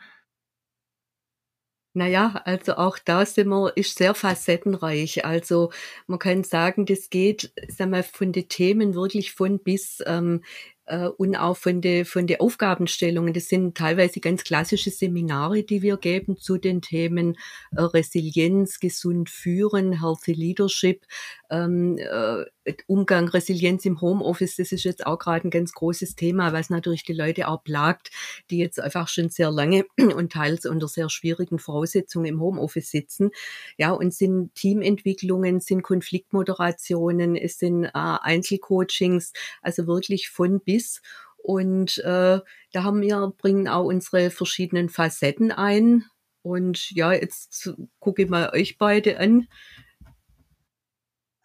[1.94, 5.24] Naja, also auch da sind wir, ist sehr facettenreich.
[5.24, 5.72] Also
[6.06, 10.02] man kann sagen, das geht, sag mal, von den Themen wirklich von bis.
[10.06, 10.42] Ähm,
[10.88, 13.34] äh, und auch von den von der Aufgabenstellungen.
[13.34, 17.36] Das sind teilweise ganz klassische Seminare, die wir geben zu den Themen
[17.76, 21.04] äh, Resilienz, gesund führen, Healthy Leadership,
[21.50, 22.44] ähm, äh,
[22.86, 24.56] Umgang, Resilienz im Homeoffice.
[24.56, 28.10] Das ist jetzt auch gerade ein ganz großes Thema, was natürlich die Leute auch plagt,
[28.50, 33.30] die jetzt einfach schon sehr lange und teils unter sehr schwierigen Voraussetzungen im Homeoffice sitzen.
[33.76, 39.32] Ja, und sind Teamentwicklungen, sind Konfliktmoderationen, es sind äh, Einzelcoachings,
[39.62, 41.02] also wirklich von bis.
[41.38, 42.40] Und äh,
[42.72, 46.04] da haben wir, bringen auch unsere verschiedenen Facetten ein.
[46.42, 49.48] Und ja, jetzt gucke ich mal euch beide an.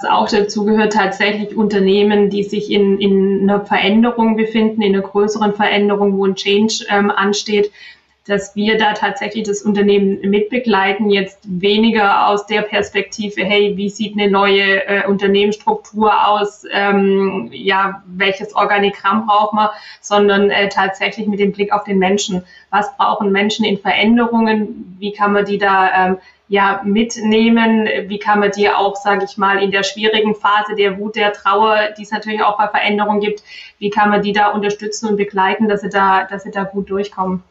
[0.06, 5.54] Auch dazu gehört tatsächlich Unternehmen, die sich in, in einer Veränderung befinden, in einer größeren
[5.54, 7.72] Veränderung, wo ein Change ähm, ansteht
[8.26, 14.18] dass wir da tatsächlich das Unternehmen mitbegleiten, jetzt weniger aus der Perspektive, hey, wie sieht
[14.18, 21.40] eine neue äh, Unternehmensstruktur aus, ähm, ja, welches Organigramm braucht man, sondern äh, tatsächlich mit
[21.40, 22.44] dem Blick auf den Menschen.
[22.70, 24.96] Was brauchen Menschen in Veränderungen?
[25.00, 26.18] Wie kann man die da ähm,
[26.54, 27.88] ja mitnehmen?
[28.08, 31.34] Wie kann man die auch, sage ich mal, in der schwierigen Phase der Wut, der
[31.34, 33.44] Trauer, die es natürlich auch bei Veränderungen gibt,
[33.80, 36.92] wie kann man die da unterstützen und begleiten, dass sie da, dass sie da gut
[36.92, 37.42] durchkommen?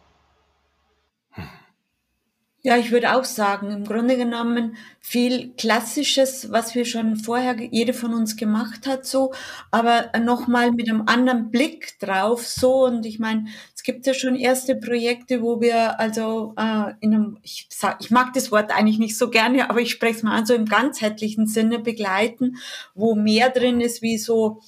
[2.65, 7.93] Ja, ich würde auch sagen, im Grunde genommen viel Klassisches, was wir schon vorher jede
[7.93, 9.33] von uns gemacht hat, so,
[9.73, 12.85] aber nochmal mit einem anderen Blick drauf, so.
[12.85, 17.39] Und ich meine, es gibt ja schon erste Projekte, wo wir also äh, in einem,
[17.43, 20.39] ich, sag, ich mag das Wort eigentlich nicht so gerne, aber ich spreche es mal
[20.39, 22.59] an, so im ganzheitlichen Sinne begleiten,
[22.95, 24.61] wo mehr drin ist, wie so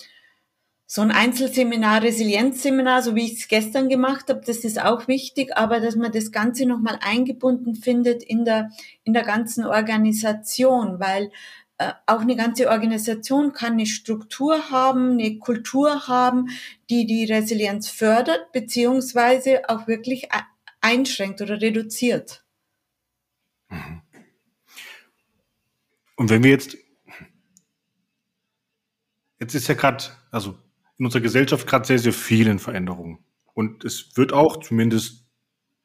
[0.94, 5.56] so ein Einzelseminar, Resilienzseminar, so wie ich es gestern gemacht habe, das ist auch wichtig,
[5.56, 8.70] aber dass man das Ganze nochmal eingebunden findet in der,
[9.02, 11.32] in der ganzen Organisation, weil
[11.78, 16.50] äh, auch eine ganze Organisation kann eine Struktur haben, eine Kultur haben,
[16.88, 20.28] die die Resilienz fördert, beziehungsweise auch wirklich
[20.80, 22.44] einschränkt oder reduziert.
[23.68, 24.00] Mhm.
[26.14, 26.76] Und wenn wir jetzt,
[29.40, 30.56] jetzt ist ja gerade, also
[30.98, 33.18] in unserer Gesellschaft gerade sehr, sehr vielen Veränderungen.
[33.52, 35.24] Und es wird auch, zumindest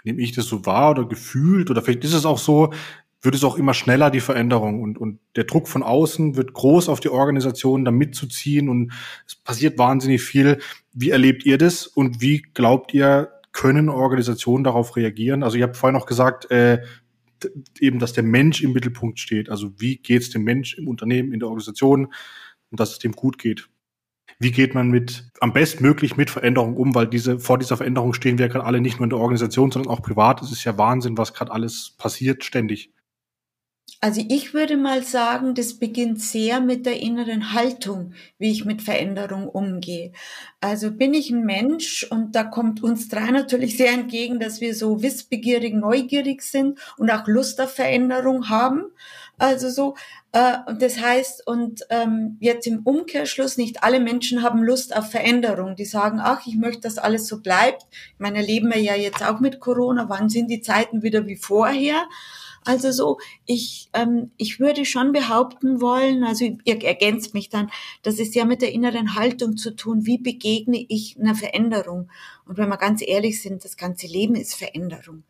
[0.03, 2.73] nehme ich das so wahr oder gefühlt, oder vielleicht ist es auch so,
[3.21, 4.81] wird es auch immer schneller, die Veränderung.
[4.81, 8.69] Und, und der Druck von außen wird groß auf die Organisation, da mitzuziehen.
[8.69, 8.93] Und
[9.27, 10.59] es passiert wahnsinnig viel.
[10.93, 11.85] Wie erlebt ihr das?
[11.85, 15.43] Und wie glaubt ihr, können Organisationen darauf reagieren?
[15.43, 16.81] Also ihr habt vorhin noch gesagt, äh,
[17.79, 19.49] eben, dass der Mensch im Mittelpunkt steht.
[19.49, 22.13] Also wie geht es dem Mensch im Unternehmen, in der Organisation
[22.69, 23.67] und dass es dem gut geht?
[24.39, 26.95] Wie geht man mit am bestmöglich mit Veränderungen um?
[26.95, 29.91] Weil diese vor dieser Veränderung stehen wir gerade alle nicht nur in der Organisation, sondern
[29.91, 30.41] auch privat.
[30.41, 32.93] Es ist ja Wahnsinn, was gerade alles passiert ständig.
[34.01, 38.81] Also ich würde mal sagen, das beginnt sehr mit der inneren Haltung, wie ich mit
[38.81, 40.13] Veränderung umgehe.
[40.61, 44.73] Also bin ich ein Mensch und da kommt uns drei natürlich sehr entgegen, dass wir
[44.73, 48.85] so wissbegierig, neugierig sind und auch Lust auf Veränderung haben.
[49.39, 49.95] Also so,
[50.33, 55.75] äh, das heißt, und ähm, jetzt im Umkehrschluss, nicht alle Menschen haben Lust auf Veränderung.
[55.77, 57.87] Die sagen, ach, ich möchte, dass alles so bleibt.
[57.91, 60.09] Ich meine, erleben wir ja jetzt auch mit Corona.
[60.09, 62.05] Wann sind die Zeiten wieder wie vorher?
[62.65, 67.71] Also so, ich, ähm, ich würde schon behaupten wollen, also ihr ergänzt mich dann,
[68.03, 72.09] das ist ja mit der inneren Haltung zu tun, wie begegne ich einer Veränderung.
[72.45, 75.23] Und wenn wir ganz ehrlich sind, das ganze Leben ist Veränderung.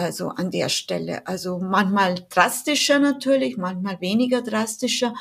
[0.00, 1.26] Also an der Stelle.
[1.26, 5.12] Also manchmal drastischer natürlich, manchmal weniger drastischer.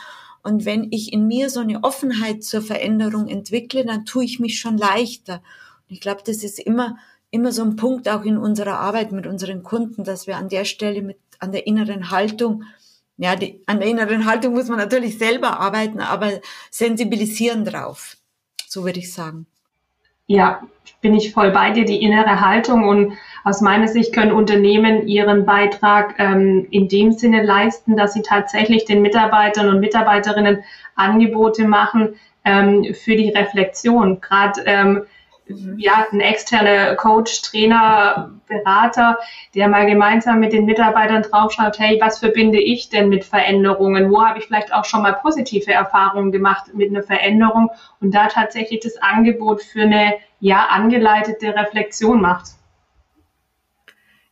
[0.42, 4.58] Und wenn ich in mir so eine Offenheit zur Veränderung entwickle, dann tue ich mich
[4.58, 5.42] schon leichter.
[5.90, 6.98] Und ich glaube, das ist immer,
[7.30, 10.64] immer so ein Punkt auch in unserer Arbeit mit unseren Kunden, dass wir an der
[10.64, 12.64] Stelle mit, an der inneren Haltung,
[13.18, 16.40] ja, die, an der inneren Haltung muss man natürlich selber arbeiten, aber
[16.72, 18.16] sensibilisieren drauf.
[18.66, 19.46] So würde ich sagen.
[20.26, 20.66] Ja,
[21.02, 25.46] bin ich voll bei dir, die innere Haltung und aus meiner Sicht können Unternehmen ihren
[25.46, 30.64] Beitrag ähm, in dem Sinne leisten, dass sie tatsächlich den Mitarbeitern und Mitarbeiterinnen
[30.96, 34.20] Angebote machen ähm, für die Reflexion.
[34.20, 35.04] Gerade ähm,
[35.78, 39.18] ja, ein externer Coach, Trainer, Berater,
[39.56, 44.12] der mal gemeinsam mit den Mitarbeitern draufschaut, hey, was verbinde ich denn mit Veränderungen?
[44.12, 48.28] Wo habe ich vielleicht auch schon mal positive Erfahrungen gemacht mit einer Veränderung und da
[48.28, 52.52] tatsächlich das Angebot für eine ja angeleitete Reflexion macht.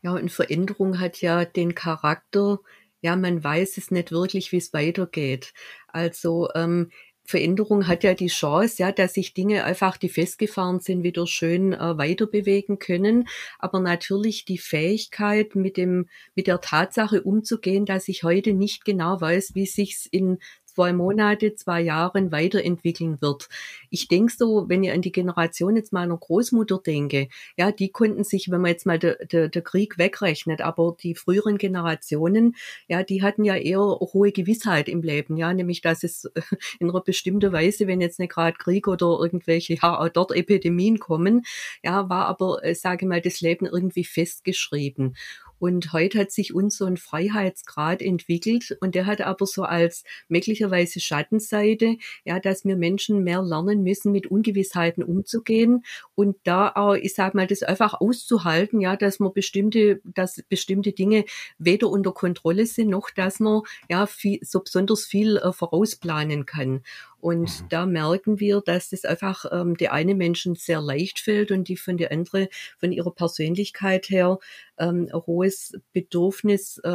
[0.02, 2.60] Ja, und Veränderung hat ja den Charakter,
[3.02, 5.54] ja, man weiß es nicht wirklich, wie es weitergeht.
[5.88, 6.92] Also ähm,
[7.28, 11.74] Veränderung hat ja die Chance, ja, dass sich Dinge einfach, die festgefahren sind, wieder schön
[11.74, 13.28] äh, weiter bewegen können.
[13.60, 19.20] Aber natürlich die Fähigkeit, mit dem, mit der Tatsache umzugehen, dass ich heute nicht genau
[19.20, 20.40] weiß, wie sich's in
[20.78, 23.50] zwei Monate, zwei Jahren weiterentwickeln wird.
[23.90, 28.24] Ich denke so, wenn ich an die Generation jetzt meiner Großmutter denke, ja, die konnten
[28.24, 32.56] sich, wenn man jetzt mal der de, de Krieg wegrechnet, aber die früheren Generationen,
[32.88, 36.30] ja, die hatten ja eher hohe Gewissheit im Leben, ja, nämlich, dass es
[36.80, 41.00] in einer bestimmten Weise, wenn jetzt nicht gerade Krieg oder irgendwelche, ja, auch dort Epidemien
[41.00, 41.44] kommen,
[41.84, 45.16] ja, war aber, äh, sage mal, das Leben irgendwie festgeschrieben.
[45.60, 50.04] Und heute hat sich uns so ein Freiheitsgrad entwickelt und der hat aber so als
[50.28, 55.84] möglicherweise Schattenseite, ja, dass wir Menschen mehr lernen müssen, mit Ungewissheiten umzugehen
[56.16, 60.92] und da auch, ich sag mal, das einfach auszuhalten, ja, dass man bestimmte, dass bestimmte
[60.92, 61.26] Dinge
[61.58, 66.82] weder unter Kontrolle sind, noch dass man ja viel, so besonders viel äh, vorausplanen kann.
[67.20, 67.70] Und mhm.
[67.70, 71.78] da merken wir, dass das einfach ähm, die eine Menschen sehr leicht fällt und die
[71.78, 74.38] von der andere von ihrer Persönlichkeit her
[74.78, 76.88] ähm, ein hohes Bedürfnis äh,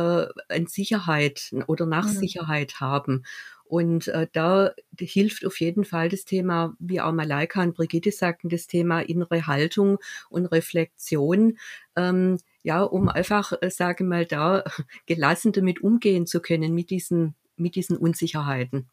[0.48, 2.16] an Sicherheit oder nach mhm.
[2.16, 3.24] Sicherheit haben.
[3.64, 8.50] Und äh, da hilft auf jeden Fall das Thema, wie auch Malaika und Brigitte sagten,
[8.50, 11.56] das Thema innere Haltung und Reflexion.
[11.96, 14.62] Ähm, ja, um einfach, äh, sage mal, da
[15.06, 18.88] gelassen damit umgehen zu können mit diesen, mit diesen Unsicherheiten.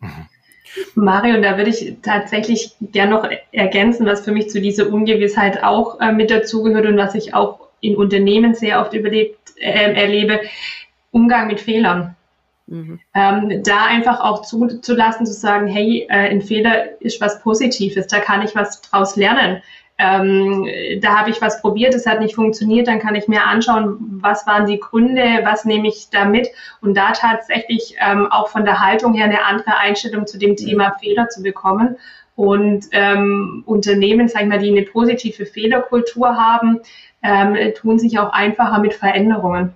[0.00, 0.26] Mhm.
[0.94, 6.00] Mario, da würde ich tatsächlich gerne noch ergänzen, was für mich zu dieser Ungewissheit auch
[6.00, 10.40] äh, mit dazugehört und was ich auch in Unternehmen sehr oft überlebt, äh, erlebe,
[11.10, 12.16] Umgang mit Fehlern.
[12.66, 13.00] Mhm.
[13.14, 18.20] Ähm, da einfach auch zuzulassen, zu sagen, hey, äh, ein Fehler ist was Positives, da
[18.20, 19.62] kann ich was draus lernen.
[19.98, 20.68] Ähm,
[21.00, 24.46] da habe ich was probiert, es hat nicht funktioniert, dann kann ich mir anschauen, was
[24.46, 26.48] waren die Gründe, was nehme ich da mit
[26.80, 30.96] und da tatsächlich ähm, auch von der Haltung her eine andere Einstellung zu dem Thema
[31.00, 31.96] Fehler zu bekommen.
[32.36, 36.78] Und ähm, Unternehmen, sag ich mal, die eine positive Fehlerkultur haben,
[37.24, 39.74] ähm, tun sich auch einfacher mit Veränderungen.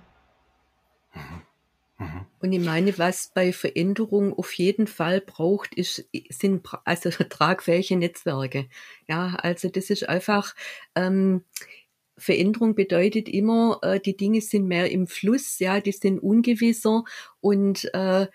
[2.39, 8.67] Und ich meine, was bei Veränderung auf jeden Fall braucht, ist, sind also tragfähige Netzwerke.
[9.07, 10.55] Ja, also das ist einfach,
[10.95, 11.43] ähm,
[12.17, 17.03] Veränderung bedeutet immer, äh, die Dinge sind mehr im Fluss, ja, die sind ungewisser
[17.41, 18.27] und äh,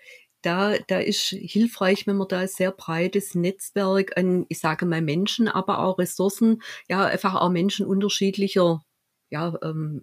[0.42, 5.02] da, da ist hilfreich, wenn man da ein sehr breites Netzwerk an, ich sage mal
[5.02, 8.82] Menschen, aber auch Ressourcen, ja, einfach auch Menschen unterschiedlicher
[9.30, 10.02] ja, ähm,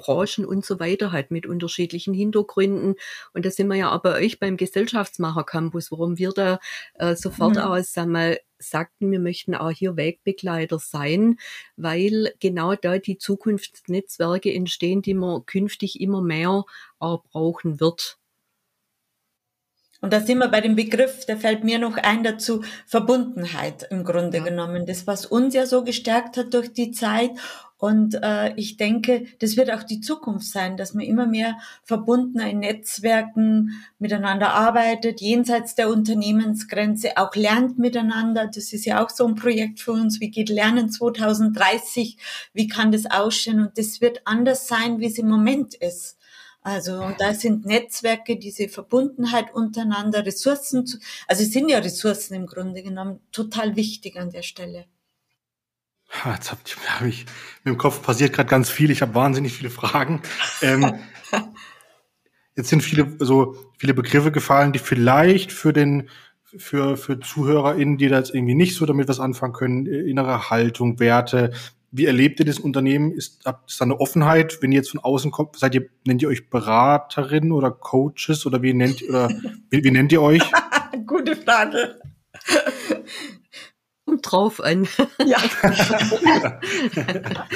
[0.00, 2.96] Branchen und so weiter hat mit unterschiedlichen Hintergründen.
[3.34, 6.58] Und da sind wir ja auch bei euch beim Gesellschaftsmacher Campus, warum wir da
[6.94, 7.62] äh, sofort mhm.
[7.62, 11.38] aus, sag mal, sagten, wir möchten auch hier Wegbegleiter sein,
[11.76, 16.64] weil genau da die Zukunftsnetzwerke entstehen, die man künftig immer mehr
[16.98, 18.19] auch brauchen wird.
[20.00, 24.04] Und da sind wir bei dem Begriff, der fällt mir noch ein dazu, Verbundenheit im
[24.04, 24.44] Grunde ja.
[24.44, 24.86] genommen.
[24.86, 27.32] Das, was uns ja so gestärkt hat durch die Zeit
[27.80, 32.50] und äh, ich denke, das wird auch die Zukunft sein, dass man immer mehr verbundener
[32.50, 38.50] in Netzwerken miteinander arbeitet, jenseits der Unternehmensgrenze, auch lernt miteinander.
[38.54, 40.20] Das ist ja auch so ein Projekt für uns.
[40.20, 42.18] Wie geht Lernen 2030?
[42.52, 43.60] Wie kann das ausschauen?
[43.60, 46.18] Und das wird anders sein, wie es im Moment ist.
[46.62, 50.84] Also, und da sind Netzwerke, diese Verbundenheit untereinander, Ressourcen,
[51.26, 54.84] also es sind ja Ressourcen im Grunde genommen, total wichtig an der Stelle.
[56.26, 57.24] Jetzt habe hab ich
[57.64, 58.90] mit dem Kopf passiert gerade ganz viel.
[58.90, 60.20] Ich habe wahnsinnig viele Fragen.
[60.60, 60.98] Ähm,
[62.56, 66.10] jetzt sind viele so viele Begriffe gefallen, die vielleicht für den
[66.42, 70.50] für für ZuhörerInnen, die da jetzt irgendwie nicht so damit was anfangen können, äh, innere
[70.50, 71.52] Haltung, Werte.
[71.92, 73.12] Wie erlebt ihr das Unternehmen?
[73.12, 75.56] Ist, habt da eine Offenheit, wenn ihr jetzt von außen kommt?
[75.56, 79.28] Seid ihr, nennt ihr euch Beraterin oder Coaches oder wie nennt oder
[79.70, 80.42] wie, wie nennt ihr euch?
[81.06, 81.96] Gute Frage
[84.22, 84.88] drauf an.
[85.24, 85.38] Ja.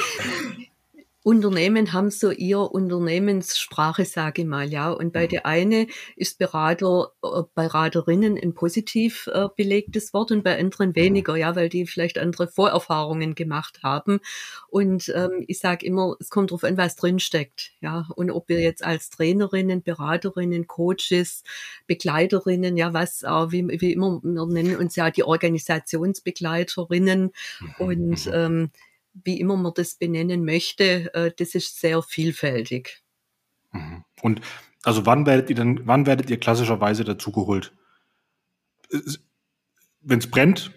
[1.25, 4.91] Unternehmen haben so ihr Unternehmenssprache, sage ich mal, ja.
[4.91, 5.29] Und bei mhm.
[5.29, 10.95] der eine ist Berater, äh, Beraterinnen ein positiv äh, belegtes Wort und bei anderen mhm.
[10.95, 14.19] weniger, ja, weil die vielleicht andere Vorerfahrungen gemacht haben.
[14.67, 18.05] Und ähm, ich sage immer, es kommt darauf an, was drinsteckt, ja.
[18.15, 21.41] Und ob wir jetzt als Trainerinnen, Beraterinnen, Coaches,
[21.87, 27.73] Begleiterinnen, ja, was auch, wie, wie immer, wir nennen uns ja die Organisationsbegleiterinnen mhm.
[27.79, 28.69] und ähm,
[29.23, 33.01] wie immer man das benennen möchte, äh, das ist sehr vielfältig.
[33.71, 34.03] Mhm.
[34.21, 34.41] Und
[34.83, 37.73] also wann werdet ihr denn, wann werdet ihr klassischerweise dazugeholt?
[40.01, 40.71] Wenn es brennt,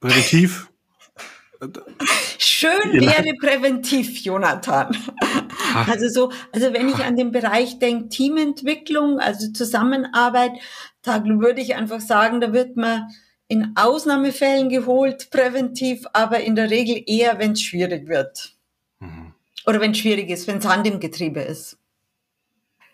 [0.00, 0.70] präventiv?
[2.38, 4.96] Schön wäre präventiv, Jonathan.
[5.86, 10.52] Also so, also wenn ich an den Bereich denke, Teamentwicklung, also Zusammenarbeit,
[11.02, 13.08] da würde ich einfach sagen, da wird man
[13.48, 18.56] in Ausnahmefällen geholt, präventiv, aber in der Regel eher, wenn es schwierig wird.
[19.00, 19.34] Mhm.
[19.66, 21.78] Oder wenn es schwierig ist, wenn es Hand im Getriebe ist.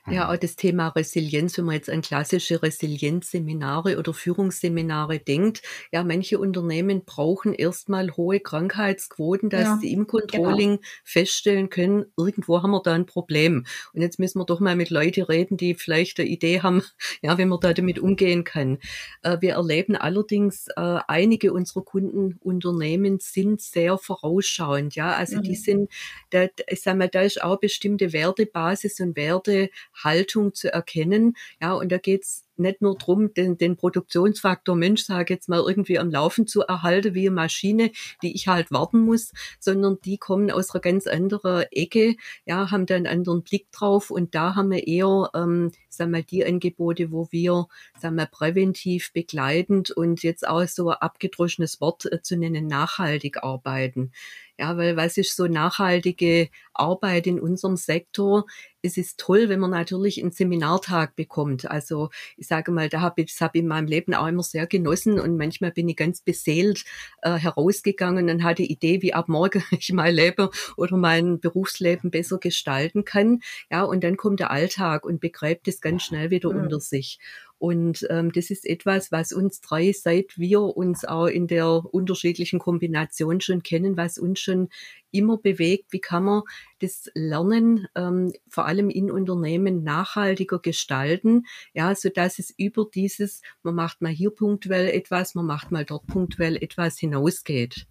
[0.09, 5.63] Ja, auch das Thema Resilienz, wenn man jetzt an klassische Resilienzseminare oder Führungsseminare denkt.
[5.93, 10.89] Ja, manche Unternehmen brauchen erstmal hohe Krankheitsquoten, dass ja, sie im Controlling genau.
[11.05, 13.67] feststellen können, irgendwo haben wir da ein Problem.
[13.93, 16.83] Und jetzt müssen wir doch mal mit Leuten reden, die vielleicht eine Idee haben,
[17.23, 18.79] ja, wie man da damit umgehen kann.
[19.23, 24.95] Äh, wir erleben allerdings, äh, einige unserer Kundenunternehmen sind sehr vorausschauend.
[24.95, 25.43] Ja, also mhm.
[25.43, 25.91] die sind,
[26.31, 29.69] da, ich sag mal, da ist auch bestimmte Wertebasis und Werte
[30.05, 31.37] Haltung zu erkennen.
[31.61, 35.99] Ja, und da geht's nicht nur drum, den, den Produktionsfaktor Mensch, sage jetzt mal, irgendwie
[35.99, 37.91] am Laufen zu erhalten, wie eine Maschine,
[38.23, 42.87] die ich halt warten muss, sondern die kommen aus einer ganz anderen Ecke, ja, haben
[42.87, 47.11] da einen anderen Blick drauf und da haben wir eher, ähm, sagen wir, die Angebote,
[47.11, 47.67] wo wir,
[47.99, 53.43] sagen wir, präventiv, begleitend und jetzt auch so ein abgedroschenes Wort äh, zu nennen, nachhaltig
[53.43, 54.13] arbeiten.
[54.61, 58.45] Ja, weil was ist so nachhaltige Arbeit in unserem Sektor?
[58.83, 61.71] Es ist toll, wenn man natürlich einen Seminartag bekommt.
[61.71, 64.43] Also ich sage mal, da habe ich, das habe ich in meinem Leben auch immer
[64.43, 66.85] sehr genossen und manchmal bin ich ganz beseelt
[67.23, 72.37] äh, herausgegangen und hatte Idee, wie ab morgen ich mein Leben oder mein Berufsleben besser
[72.37, 73.41] gestalten kann.
[73.71, 76.65] Ja, und dann kommt der Alltag und begräbt es ganz schnell wieder mhm.
[76.65, 77.19] unter sich.
[77.61, 82.59] Und ähm, das ist etwas, was uns drei, seit wir uns auch in der unterschiedlichen
[82.59, 84.71] Kombination schon kennen, was uns schon
[85.11, 85.93] immer bewegt.
[85.93, 86.43] Wie kann man
[86.79, 91.45] das Lernen ähm, vor allem in Unternehmen nachhaltiger gestalten?
[91.75, 95.85] Ja, so dass es über dieses, man macht mal hier punktuell etwas, man macht mal
[95.85, 97.87] dort punktuell etwas hinausgeht.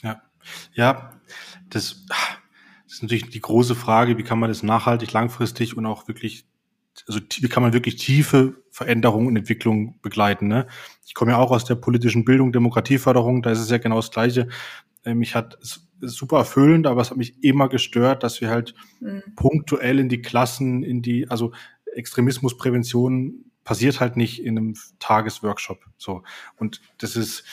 [0.00, 0.22] Ja,
[0.74, 1.20] ja,
[1.70, 6.06] das, das ist natürlich die große Frage, wie kann man das nachhaltig, langfristig und auch
[6.06, 6.46] wirklich
[7.06, 10.48] also wie kann man wirklich tiefe Veränderungen und Entwicklungen begleiten.
[10.48, 10.66] Ne?
[11.06, 14.10] Ich komme ja auch aus der politischen Bildung, Demokratieförderung, da ist es ja genau das
[14.10, 14.48] Gleiche.
[15.04, 18.74] Ähm, mich hat es super erfüllend, aber es hat mich immer gestört, dass wir halt
[19.00, 19.22] mhm.
[19.36, 21.52] punktuell in die Klassen, in die, also
[21.94, 25.78] Extremismusprävention passiert halt nicht in einem Tagesworkshop.
[25.96, 26.22] So.
[26.56, 27.44] Und das ist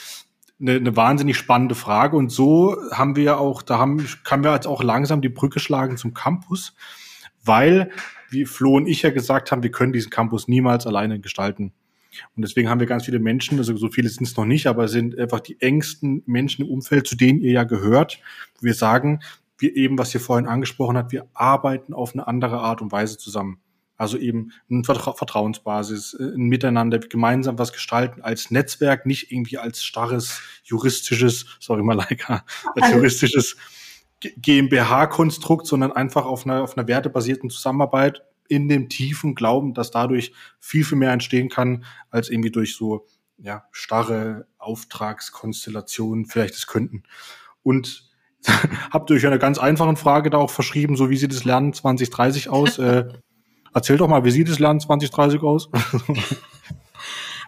[0.60, 2.16] eine, eine wahnsinnig spannende Frage.
[2.16, 5.96] Und so haben wir auch, da haben, können wir jetzt auch langsam die Brücke schlagen
[5.96, 6.74] zum Campus,
[7.44, 7.90] weil
[8.30, 11.72] wie Flo und ich ja gesagt haben, wir können diesen Campus niemals alleine gestalten.
[12.36, 14.88] Und deswegen haben wir ganz viele Menschen, also so viele sind es noch nicht, aber
[14.88, 18.20] sind einfach die engsten Menschen im Umfeld, zu denen ihr ja gehört.
[18.58, 19.20] Wo wir sagen,
[19.58, 23.16] wir eben, was ihr vorhin angesprochen habt, wir arbeiten auf eine andere Art und Weise
[23.16, 23.58] zusammen.
[23.96, 29.84] Also eben eine Vertrauensbasis, äh, ein Miteinander, gemeinsam was gestalten als Netzwerk, nicht irgendwie als
[29.84, 33.56] starres juristisches, sorry Malaika, als juristisches
[34.36, 40.32] GmbH-Konstrukt, sondern einfach auf einer, auf einer wertebasierten Zusammenarbeit in dem tiefen Glauben, dass dadurch
[40.60, 43.06] viel, viel mehr entstehen kann, als irgendwie durch so
[43.38, 47.02] ja, starre Auftragskonstellationen vielleicht es könnten.
[47.62, 48.10] Und
[48.90, 51.72] habt ihr euch eine ganz einfache Frage da auch verschrieben, so wie sieht das Lernen
[51.72, 52.78] 2030 aus?
[52.78, 53.08] äh,
[53.74, 55.70] erzähl doch mal, wie sieht das Lernen 2030 aus?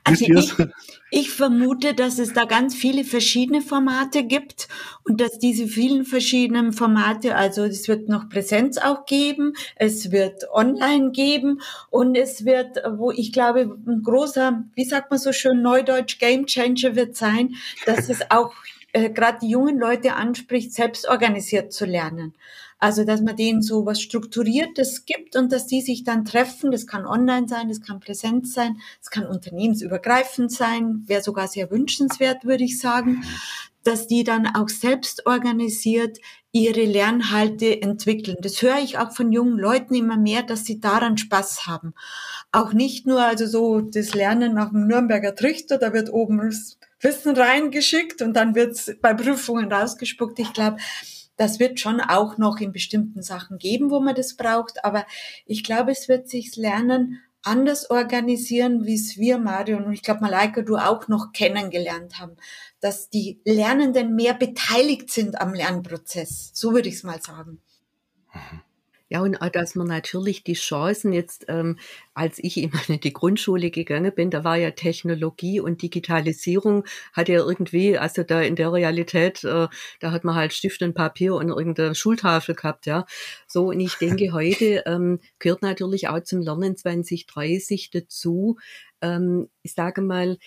[0.05, 0.53] Also ich,
[1.11, 4.69] ich vermute, dass es da ganz viele verschiedene Formate gibt
[5.05, 10.45] und dass diese vielen verschiedenen Formate, also es wird noch Präsenz auch geben, es wird
[10.53, 15.63] online geben und es wird, wo ich glaube, ein großer, wie sagt man so schön,
[15.63, 17.55] Neudeutsch Game Changer wird sein,
[17.87, 18.53] dass es auch
[18.93, 22.35] äh, gerade die jungen Leute anspricht, selbst organisiert zu lernen.
[22.85, 26.71] Also, dass man denen so was Strukturiertes gibt und dass die sich dann treffen.
[26.71, 31.71] Das kann online sein, das kann Präsenz sein, das kann unternehmensübergreifend sein, wäre sogar sehr
[31.71, 33.25] wünschenswert, würde ich sagen,
[33.85, 36.19] dass die dann auch selbst organisiert
[36.53, 38.37] ihre Lernhalte entwickeln.
[38.43, 41.95] Das höre ich auch von jungen Leuten immer mehr, dass sie daran Spaß haben.
[42.53, 46.39] Auch nicht nur also so das Lernen nach dem Nürnberger Trichter, da wird oben
[47.01, 50.39] Wissen reingeschickt und dann wird es bei Prüfungen rausgespuckt.
[50.39, 50.77] Ich glaube,
[51.37, 54.85] das wird schon auch noch in bestimmten Sachen geben, wo man das braucht.
[54.85, 55.07] Aber
[55.47, 60.21] ich glaube, es wird sich Lernen anders organisieren, wie es wir, Mario, und ich glaube,
[60.21, 62.37] Malaika, du auch noch kennengelernt haben,
[62.81, 66.51] dass die Lernenden mehr beteiligt sind am Lernprozess.
[66.55, 67.61] So würde ich es mal sagen.
[68.33, 68.63] Mhm.
[69.15, 71.79] Ja, und auch, dass man natürlich die Chancen jetzt, ähm,
[72.15, 77.29] als ich in meine die Grundschule gegangen bin, da war ja Technologie und Digitalisierung, hat
[77.29, 79.69] ja irgendwie, also da in der Realität, äh,
[80.01, 83.07] da hat man halt Stift und Papier und irgendeine Schultafel gehabt, ja.
[83.47, 88.57] So, und ich denke, heute ähm, gehört natürlich auch zum Lernen 2030 dazu,
[89.01, 90.39] ähm, ich sage mal,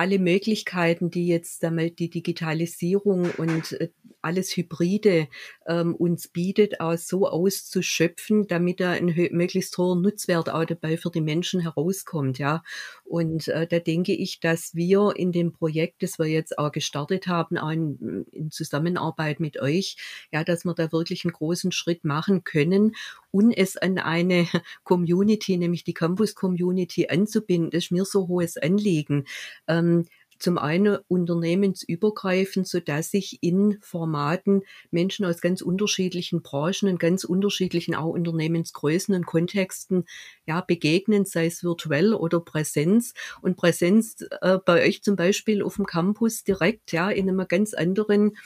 [0.00, 3.90] alle Möglichkeiten, die jetzt einmal die Digitalisierung und äh,
[4.22, 5.28] alles Hybride
[5.66, 11.10] ähm, uns bietet, auch so auszuschöpfen, damit da ein möglichst hoher Nutzwert auch dabei für
[11.10, 12.62] die Menschen herauskommt, ja.
[13.10, 17.26] Und äh, da denke ich, dass wir in dem Projekt, das wir jetzt auch gestartet
[17.26, 19.96] haben, auch in, in Zusammenarbeit mit euch,
[20.30, 22.94] ja, dass wir da wirklich einen großen Schritt machen können
[23.32, 24.46] und es an eine
[24.84, 27.72] Community, nämlich die Campus Community anzubinden.
[27.72, 29.24] Das ist mir so hohes Anliegen.
[29.66, 30.06] Ähm,
[30.40, 37.24] zum einen unternehmensübergreifend, so dass sich in Formaten Menschen aus ganz unterschiedlichen Branchen und ganz
[37.24, 40.06] unterschiedlichen auch Unternehmensgrößen und Kontexten
[40.46, 43.14] ja begegnen, sei es virtuell oder Präsenz.
[43.42, 47.74] Und Präsenz äh, bei euch zum Beispiel auf dem Campus direkt, ja, in einem ganz
[47.74, 48.36] anderen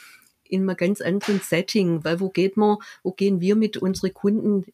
[0.47, 4.67] in einem ganz anderen Setting, weil wo geht man, wo gehen wir mit unseren Kunden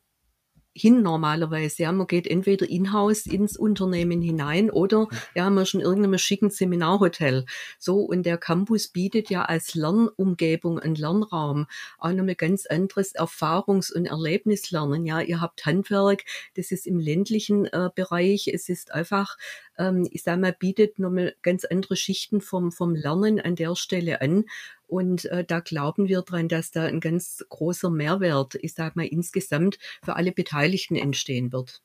[0.74, 1.82] hin normalerweise.
[1.82, 6.50] Ja, man geht entweder in-house ins Unternehmen hinein oder ja, man ist in irgendeinem schicken
[6.50, 7.44] Seminarhotel.
[7.78, 11.66] So, und der Campus bietet ja als Lernumgebung einen Lernraum
[11.98, 15.06] auch nochmal ganz anderes Erfahrungs- und Erlebnislernen.
[15.06, 18.48] Ja, ihr habt Handwerk, das ist im ländlichen äh, Bereich.
[18.52, 19.36] Es ist einfach,
[19.78, 24.20] ähm, ich sag mal, bietet nochmal ganz andere Schichten vom, vom Lernen an der Stelle
[24.20, 24.44] an.
[24.90, 29.06] Und äh, da glauben wir dran, dass da ein ganz großer Mehrwert, ich sage mal,
[29.06, 31.80] insgesamt für alle Beteiligten entstehen wird.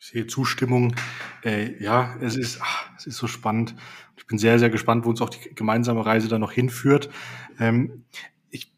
[0.00, 0.96] Ich sehe Zustimmung.
[1.44, 3.74] Äh, ja, es ist, ach, es ist so spannend.
[4.16, 7.10] Ich bin sehr, sehr gespannt, wo uns auch die gemeinsame Reise da noch hinführt.
[7.58, 8.06] Ähm,
[8.48, 8.72] ich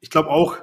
[0.00, 0.56] ich glaube auch,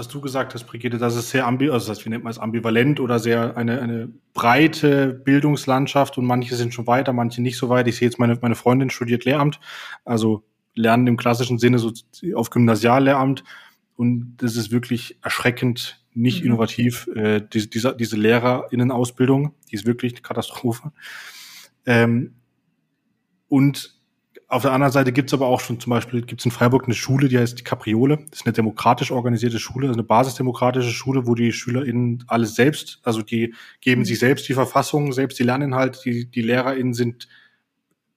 [0.00, 2.38] was du gesagt hast, Brigitte, dass es sehr ambi also das, wie nennt man es,
[2.38, 7.68] ambivalent oder sehr eine, eine breite Bildungslandschaft und manche sind schon weiter, manche nicht so
[7.68, 7.86] weit.
[7.86, 9.60] Ich sehe jetzt meine, meine Freundin studiert Lehramt,
[10.06, 10.42] also
[10.74, 11.92] Lernen im klassischen Sinne so
[12.34, 13.44] auf Gymnasiallehramt
[13.96, 16.46] und das ist wirklich erschreckend nicht mhm.
[16.46, 17.06] innovativ.
[17.14, 20.92] Äh, diese, diese, diese LehrerInnen-Ausbildung, die ist wirklich eine Katastrophe.
[21.84, 22.36] Ähm,
[23.48, 23.99] und
[24.50, 27.28] auf der anderen Seite gibt's aber auch schon zum Beispiel, gibt's in Freiburg eine Schule,
[27.28, 28.16] die heißt die Capriole.
[28.30, 32.98] Das ist eine demokratisch organisierte Schule, also eine basisdemokratische Schule, wo die SchülerInnen alles selbst,
[33.04, 37.28] also die geben sich selbst die Verfassung, selbst die Lerninhalte, die, die LehrerInnen sind,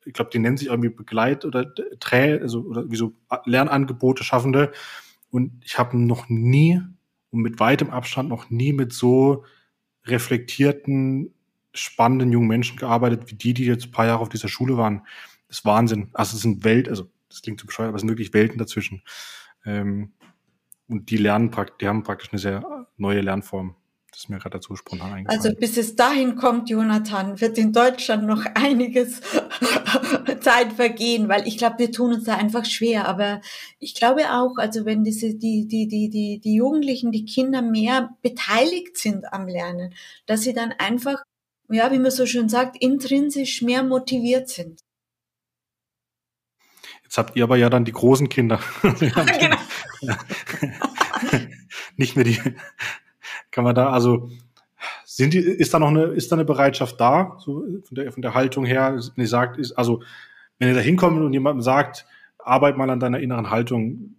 [0.05, 3.13] ich glaube, die nennen sich irgendwie Begleit- oder Trä, also oder wie so
[3.45, 4.71] Lernangebote Schaffende.
[5.29, 6.81] Und ich habe noch nie
[7.29, 9.45] und mit weitem Abstand noch nie mit so
[10.05, 11.31] reflektierten,
[11.75, 15.03] spannenden jungen Menschen gearbeitet, wie die, die jetzt ein paar Jahre auf dieser Schule waren
[15.53, 16.09] ist Wahnsinn.
[16.13, 19.03] Also es sind Welt, also das klingt zu bescheuert, aber es sind wirklich Welten dazwischen.
[19.65, 20.13] Ähm,
[20.87, 23.75] und die lernen praktisch, die haben praktisch eine sehr neue Lernform.
[24.11, 25.41] Das ist mir gerade dazu spontan eingefallen.
[25.41, 29.21] Also bis es dahin kommt, Jonathan, wird in Deutschland noch einiges
[30.41, 33.07] Zeit vergehen, weil ich glaube, wir tun uns da einfach schwer.
[33.07, 33.41] Aber
[33.79, 38.15] ich glaube auch, also wenn diese, die, die, die, die, die Jugendlichen, die Kinder mehr
[38.21, 39.95] beteiligt sind am Lernen,
[40.27, 41.23] dass sie dann einfach,
[41.69, 44.81] ja, wie man so schön sagt, intrinsisch mehr motiviert sind.
[47.13, 48.59] Jetzt habt ihr aber ja dann die großen Kinder.
[48.81, 49.21] genau.
[51.95, 52.39] Nicht mehr die.
[53.51, 54.31] Kann man da, also
[55.05, 58.23] sind die, ist da noch eine, ist da eine Bereitschaft da, so von der, von
[58.23, 60.01] der Haltung her, wenn ihr sagt, ist, also
[60.57, 62.07] wenn ihr da hinkommt und jemandem sagt,
[62.39, 64.15] arbeit mal an deiner inneren Haltung,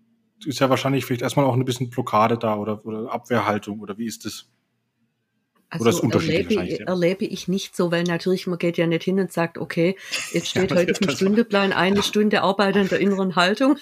[0.46, 4.06] ist ja wahrscheinlich vielleicht erstmal auch ein bisschen Blockade da oder, oder Abwehrhaltung oder wie
[4.06, 4.48] ist das?
[5.82, 6.86] Also erlebe, ja.
[6.86, 9.96] erlebe ich nicht so, weil natürlich man geht ja nicht hin und sagt, okay,
[10.32, 13.76] jetzt steht ja, heute im Stundeplan eine Stunde Arbeit an der inneren Haltung,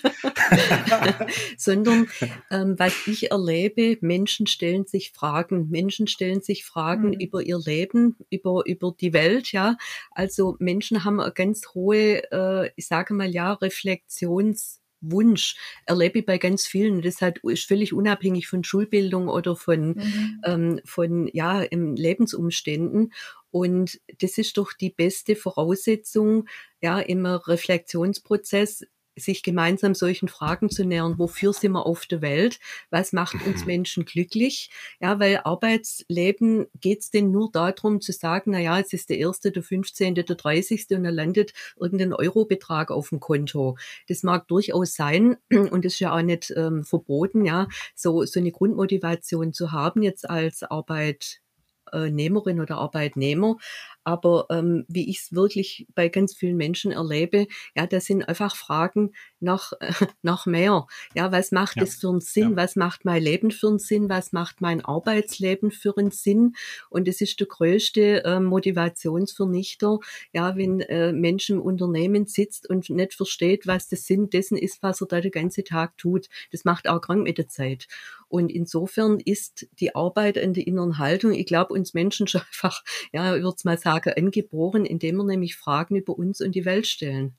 [1.57, 2.09] sondern
[2.51, 7.21] ähm, was ich erlebe, Menschen stellen sich Fragen, Menschen stellen sich Fragen mhm.
[7.21, 9.77] über ihr Leben, über über die Welt, ja.
[10.11, 16.27] Also Menschen haben eine ganz hohe, äh, ich sage mal ja, Reflexions Wunsch erlebe ich
[16.27, 17.03] bei ganz vielen.
[17.03, 20.41] Das hat, ist völlig unabhängig von Schulbildung oder von, mhm.
[20.45, 23.13] ähm, von ja, im Lebensumständen.
[23.51, 26.49] Und das ist doch die beste Voraussetzung,
[26.81, 28.87] ja, im Reflexionsprozess
[29.17, 31.19] sich gemeinsam solchen Fragen zu nähern.
[31.19, 32.59] Wofür sind wir auf der Welt?
[32.91, 33.67] Was macht uns mhm.
[33.67, 34.71] Menschen glücklich?
[35.01, 39.53] Ja, weil Arbeitsleben geht's denn nur darum zu sagen, na ja, es ist der erste,
[39.53, 40.87] der 15., der 30.
[40.91, 43.77] und dann landet irgendein Eurobetrag auf dem Konto.
[44.09, 48.53] Das mag durchaus sein und ist ja auch nicht ähm, verboten, ja, so, so eine
[48.53, 50.63] Grundmotivation zu haben jetzt als
[51.93, 53.57] Arbeitnehmerin oder Arbeitnehmer.
[54.05, 58.57] Aber ähm, wie ich es wirklich bei ganz vielen Menschen erlebe, ja, das sind einfach
[58.57, 60.87] Fragen nach, äh, nach mehr.
[61.15, 61.85] Ja, was macht ja.
[61.85, 62.51] es für einen Sinn?
[62.51, 62.57] Ja.
[62.57, 64.09] Was macht mein Leben für einen Sinn?
[64.09, 66.55] Was macht mein Arbeitsleben für einen Sinn?
[66.91, 70.01] Und es ist der größte äh, Motivationsvernichter,
[70.33, 74.83] ja, wenn äh, Menschen im Unternehmen sitzt und nicht versteht, was das Sinn dessen ist,
[74.83, 76.29] was er da den ganzen Tag tut.
[76.51, 77.87] Das macht auch krank mit der Zeit.
[78.33, 82.83] Und insofern ist die Arbeit an der inneren Haltung, ich glaube, uns Menschen schon einfach,
[83.13, 86.87] ja, ich würde mal sagen, angeboren, indem wir nämlich Fragen über uns und die Welt
[86.87, 87.37] stellen.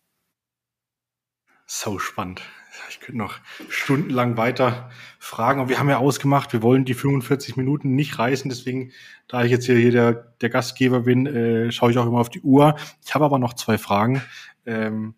[1.65, 2.43] So spannend.
[2.91, 3.39] Ich könnte noch
[3.69, 5.61] stundenlang weiter fragen.
[5.61, 8.47] Und wir haben ja ausgemacht, wir wollen die 45 Minuten nicht reißen.
[8.47, 8.91] Deswegen,
[9.27, 12.41] da ich jetzt hier der, der Gastgeber bin, äh, schaue ich auch immer auf die
[12.41, 12.75] Uhr.
[13.03, 14.21] Ich habe aber noch zwei Fragen.
[14.67, 15.15] Ähm,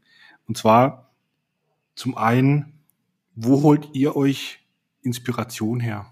[0.47, 1.11] und zwar
[1.95, 2.79] zum einen,
[3.35, 4.64] wo holt ihr euch
[5.05, 6.07] Inspiration her?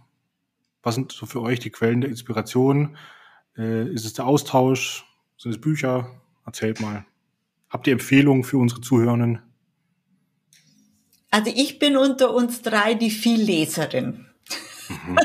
[0.82, 2.98] Was sind so für euch die Quellen der Inspiration?
[3.58, 5.06] Äh, ist es der Austausch?
[5.38, 6.10] Sind es Bücher?
[6.46, 7.06] Erzählt mal.
[7.70, 9.42] Habt ihr Empfehlungen für unsere Zuhörenden?
[11.32, 14.28] Also ich bin unter uns drei die Vielleserin.
[14.90, 15.20] Mhm.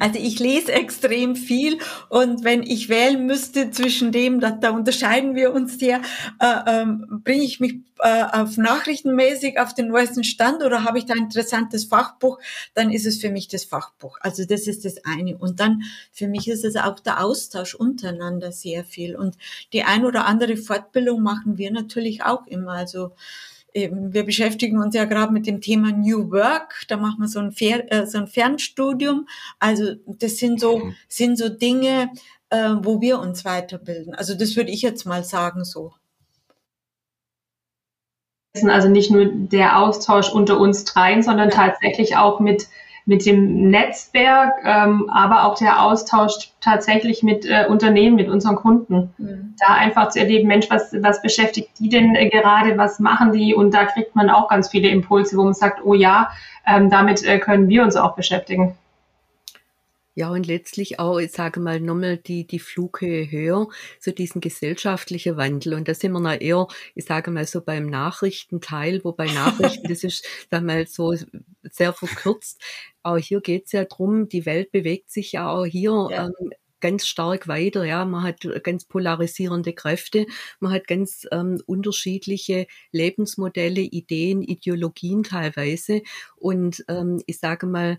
[0.00, 1.78] Also ich lese extrem viel
[2.08, 6.00] und wenn ich wählen müsste zwischen dem, da, da unterscheiden wir uns sehr,
[6.40, 11.06] äh, ähm, bringe ich mich äh, auf nachrichtenmäßig auf den neuesten Stand oder habe ich
[11.06, 12.38] da ein interessantes Fachbuch,
[12.74, 14.18] dann ist es für mich das Fachbuch.
[14.20, 15.38] Also das ist das eine.
[15.38, 15.82] Und dann
[16.12, 19.16] für mich ist es auch der Austausch untereinander sehr viel.
[19.16, 19.36] Und
[19.72, 22.72] die ein oder andere Fortbildung machen wir natürlich auch immer.
[22.72, 23.12] Also
[23.76, 26.84] wir beschäftigen uns ja gerade mit dem Thema New Work.
[26.88, 29.28] Da machen wir so ein, Fer äh, so ein Fernstudium.
[29.58, 30.94] Also das sind so, mhm.
[31.08, 32.10] sind so Dinge,
[32.48, 34.14] äh, wo wir uns weiterbilden.
[34.14, 35.92] Also das würde ich jetzt mal sagen so.
[38.64, 41.54] Also nicht nur der Austausch unter uns dreien, sondern ja.
[41.54, 42.68] tatsächlich auch mit
[43.06, 49.14] mit dem Netzwerk, ähm, aber auch der Austausch tatsächlich mit äh, Unternehmen, mit unseren Kunden.
[49.16, 49.54] Mhm.
[49.60, 53.54] Da einfach zu erleben, Mensch, was, was beschäftigt die denn äh, gerade, was machen die?
[53.54, 56.30] Und da kriegt man auch ganz viele Impulse, wo man sagt, oh ja,
[56.66, 58.76] ähm, damit äh, können wir uns auch beschäftigen.
[60.18, 63.68] Ja, und letztlich auch, ich sage mal, nochmal die, die Flughöhe höher,
[64.00, 65.74] so diesen gesellschaftlichen Wandel.
[65.74, 70.04] Und da sind wir noch eher, ich sage mal so beim Nachrichtenteil, wobei Nachrichten, das
[70.04, 71.14] ist, sag mal, so
[71.70, 72.62] sehr verkürzt.
[73.06, 76.26] Auch hier geht's ja drum, die Welt bewegt sich ja auch hier ja.
[76.26, 76.50] Ähm,
[76.80, 77.84] ganz stark weiter.
[77.84, 80.26] Ja, man hat ganz polarisierende Kräfte,
[80.60, 86.02] man hat ganz ähm, unterschiedliche Lebensmodelle, Ideen, Ideologien teilweise.
[86.36, 87.98] Und ähm, ich sage mal,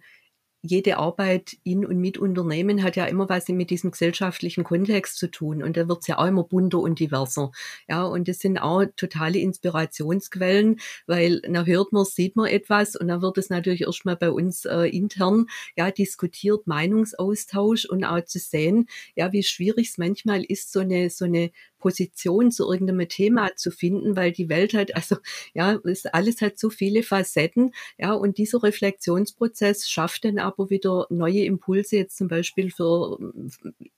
[0.62, 5.30] jede Arbeit in und mit Unternehmen hat ja immer was mit diesem gesellschaftlichen Kontext zu
[5.30, 5.64] tun.
[5.64, 7.52] Und da wird's ja auch immer bunter und diverser.
[7.88, 13.08] Ja, und das sind auch totale Inspirationsquellen, weil na hört man, sieht man etwas und
[13.08, 15.46] dann wird es natürlich erstmal bei uns äh, intern
[15.76, 21.10] ja diskutiert, Meinungsaustausch und auch zu sehen, ja, wie schwierig es manchmal ist, so eine,
[21.10, 21.52] so eine
[21.88, 25.16] Position zu irgendeinem Thema zu finden, weil die Welt hat, also
[25.54, 31.08] ja, ist, alles hat so viele Facetten, ja, und dieser Reflexionsprozess schafft dann aber wieder
[31.10, 33.18] neue Impulse, jetzt zum Beispiel für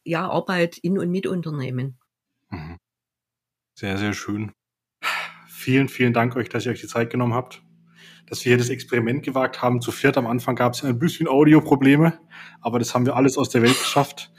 [0.03, 1.97] ja, Arbeit in und mit Unternehmen.
[2.51, 2.77] Mhm.
[3.73, 4.51] Sehr, sehr schön.
[5.47, 7.63] Vielen, vielen Dank euch, dass ihr euch die Zeit genommen habt
[8.27, 9.81] dass wir hier das Experiment gewagt haben.
[9.81, 12.19] Zu viert am Anfang gab es ein bisschen Audioprobleme,
[12.61, 14.31] aber das haben wir alles aus der Welt geschafft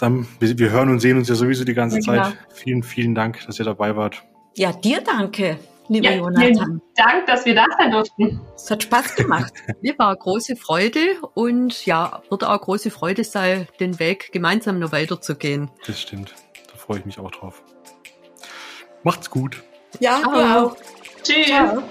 [0.00, 2.22] dann, wir, wir hören und sehen uns ja sowieso die ganze ja, Zeit.
[2.24, 2.44] Genau.
[2.54, 4.22] Vielen, vielen Dank, dass ihr dabei wart.
[4.56, 6.40] Ja, dir danke, lieber ja, Jonathan.
[6.40, 8.40] Vielen Dank, dass wir da sein durften.
[8.56, 9.52] Es hat Spaß gemacht.
[9.82, 11.00] Mir war große Freude
[11.34, 15.70] und ja, wird auch große Freude sein, den Weg gemeinsam noch weiterzugehen.
[15.86, 16.34] Das stimmt.
[16.70, 17.62] Da freue ich mich auch drauf.
[19.02, 19.62] Macht's gut.
[19.98, 20.76] Ja, du auch.
[21.22, 21.46] Tschüss.
[21.46, 21.82] Ciao.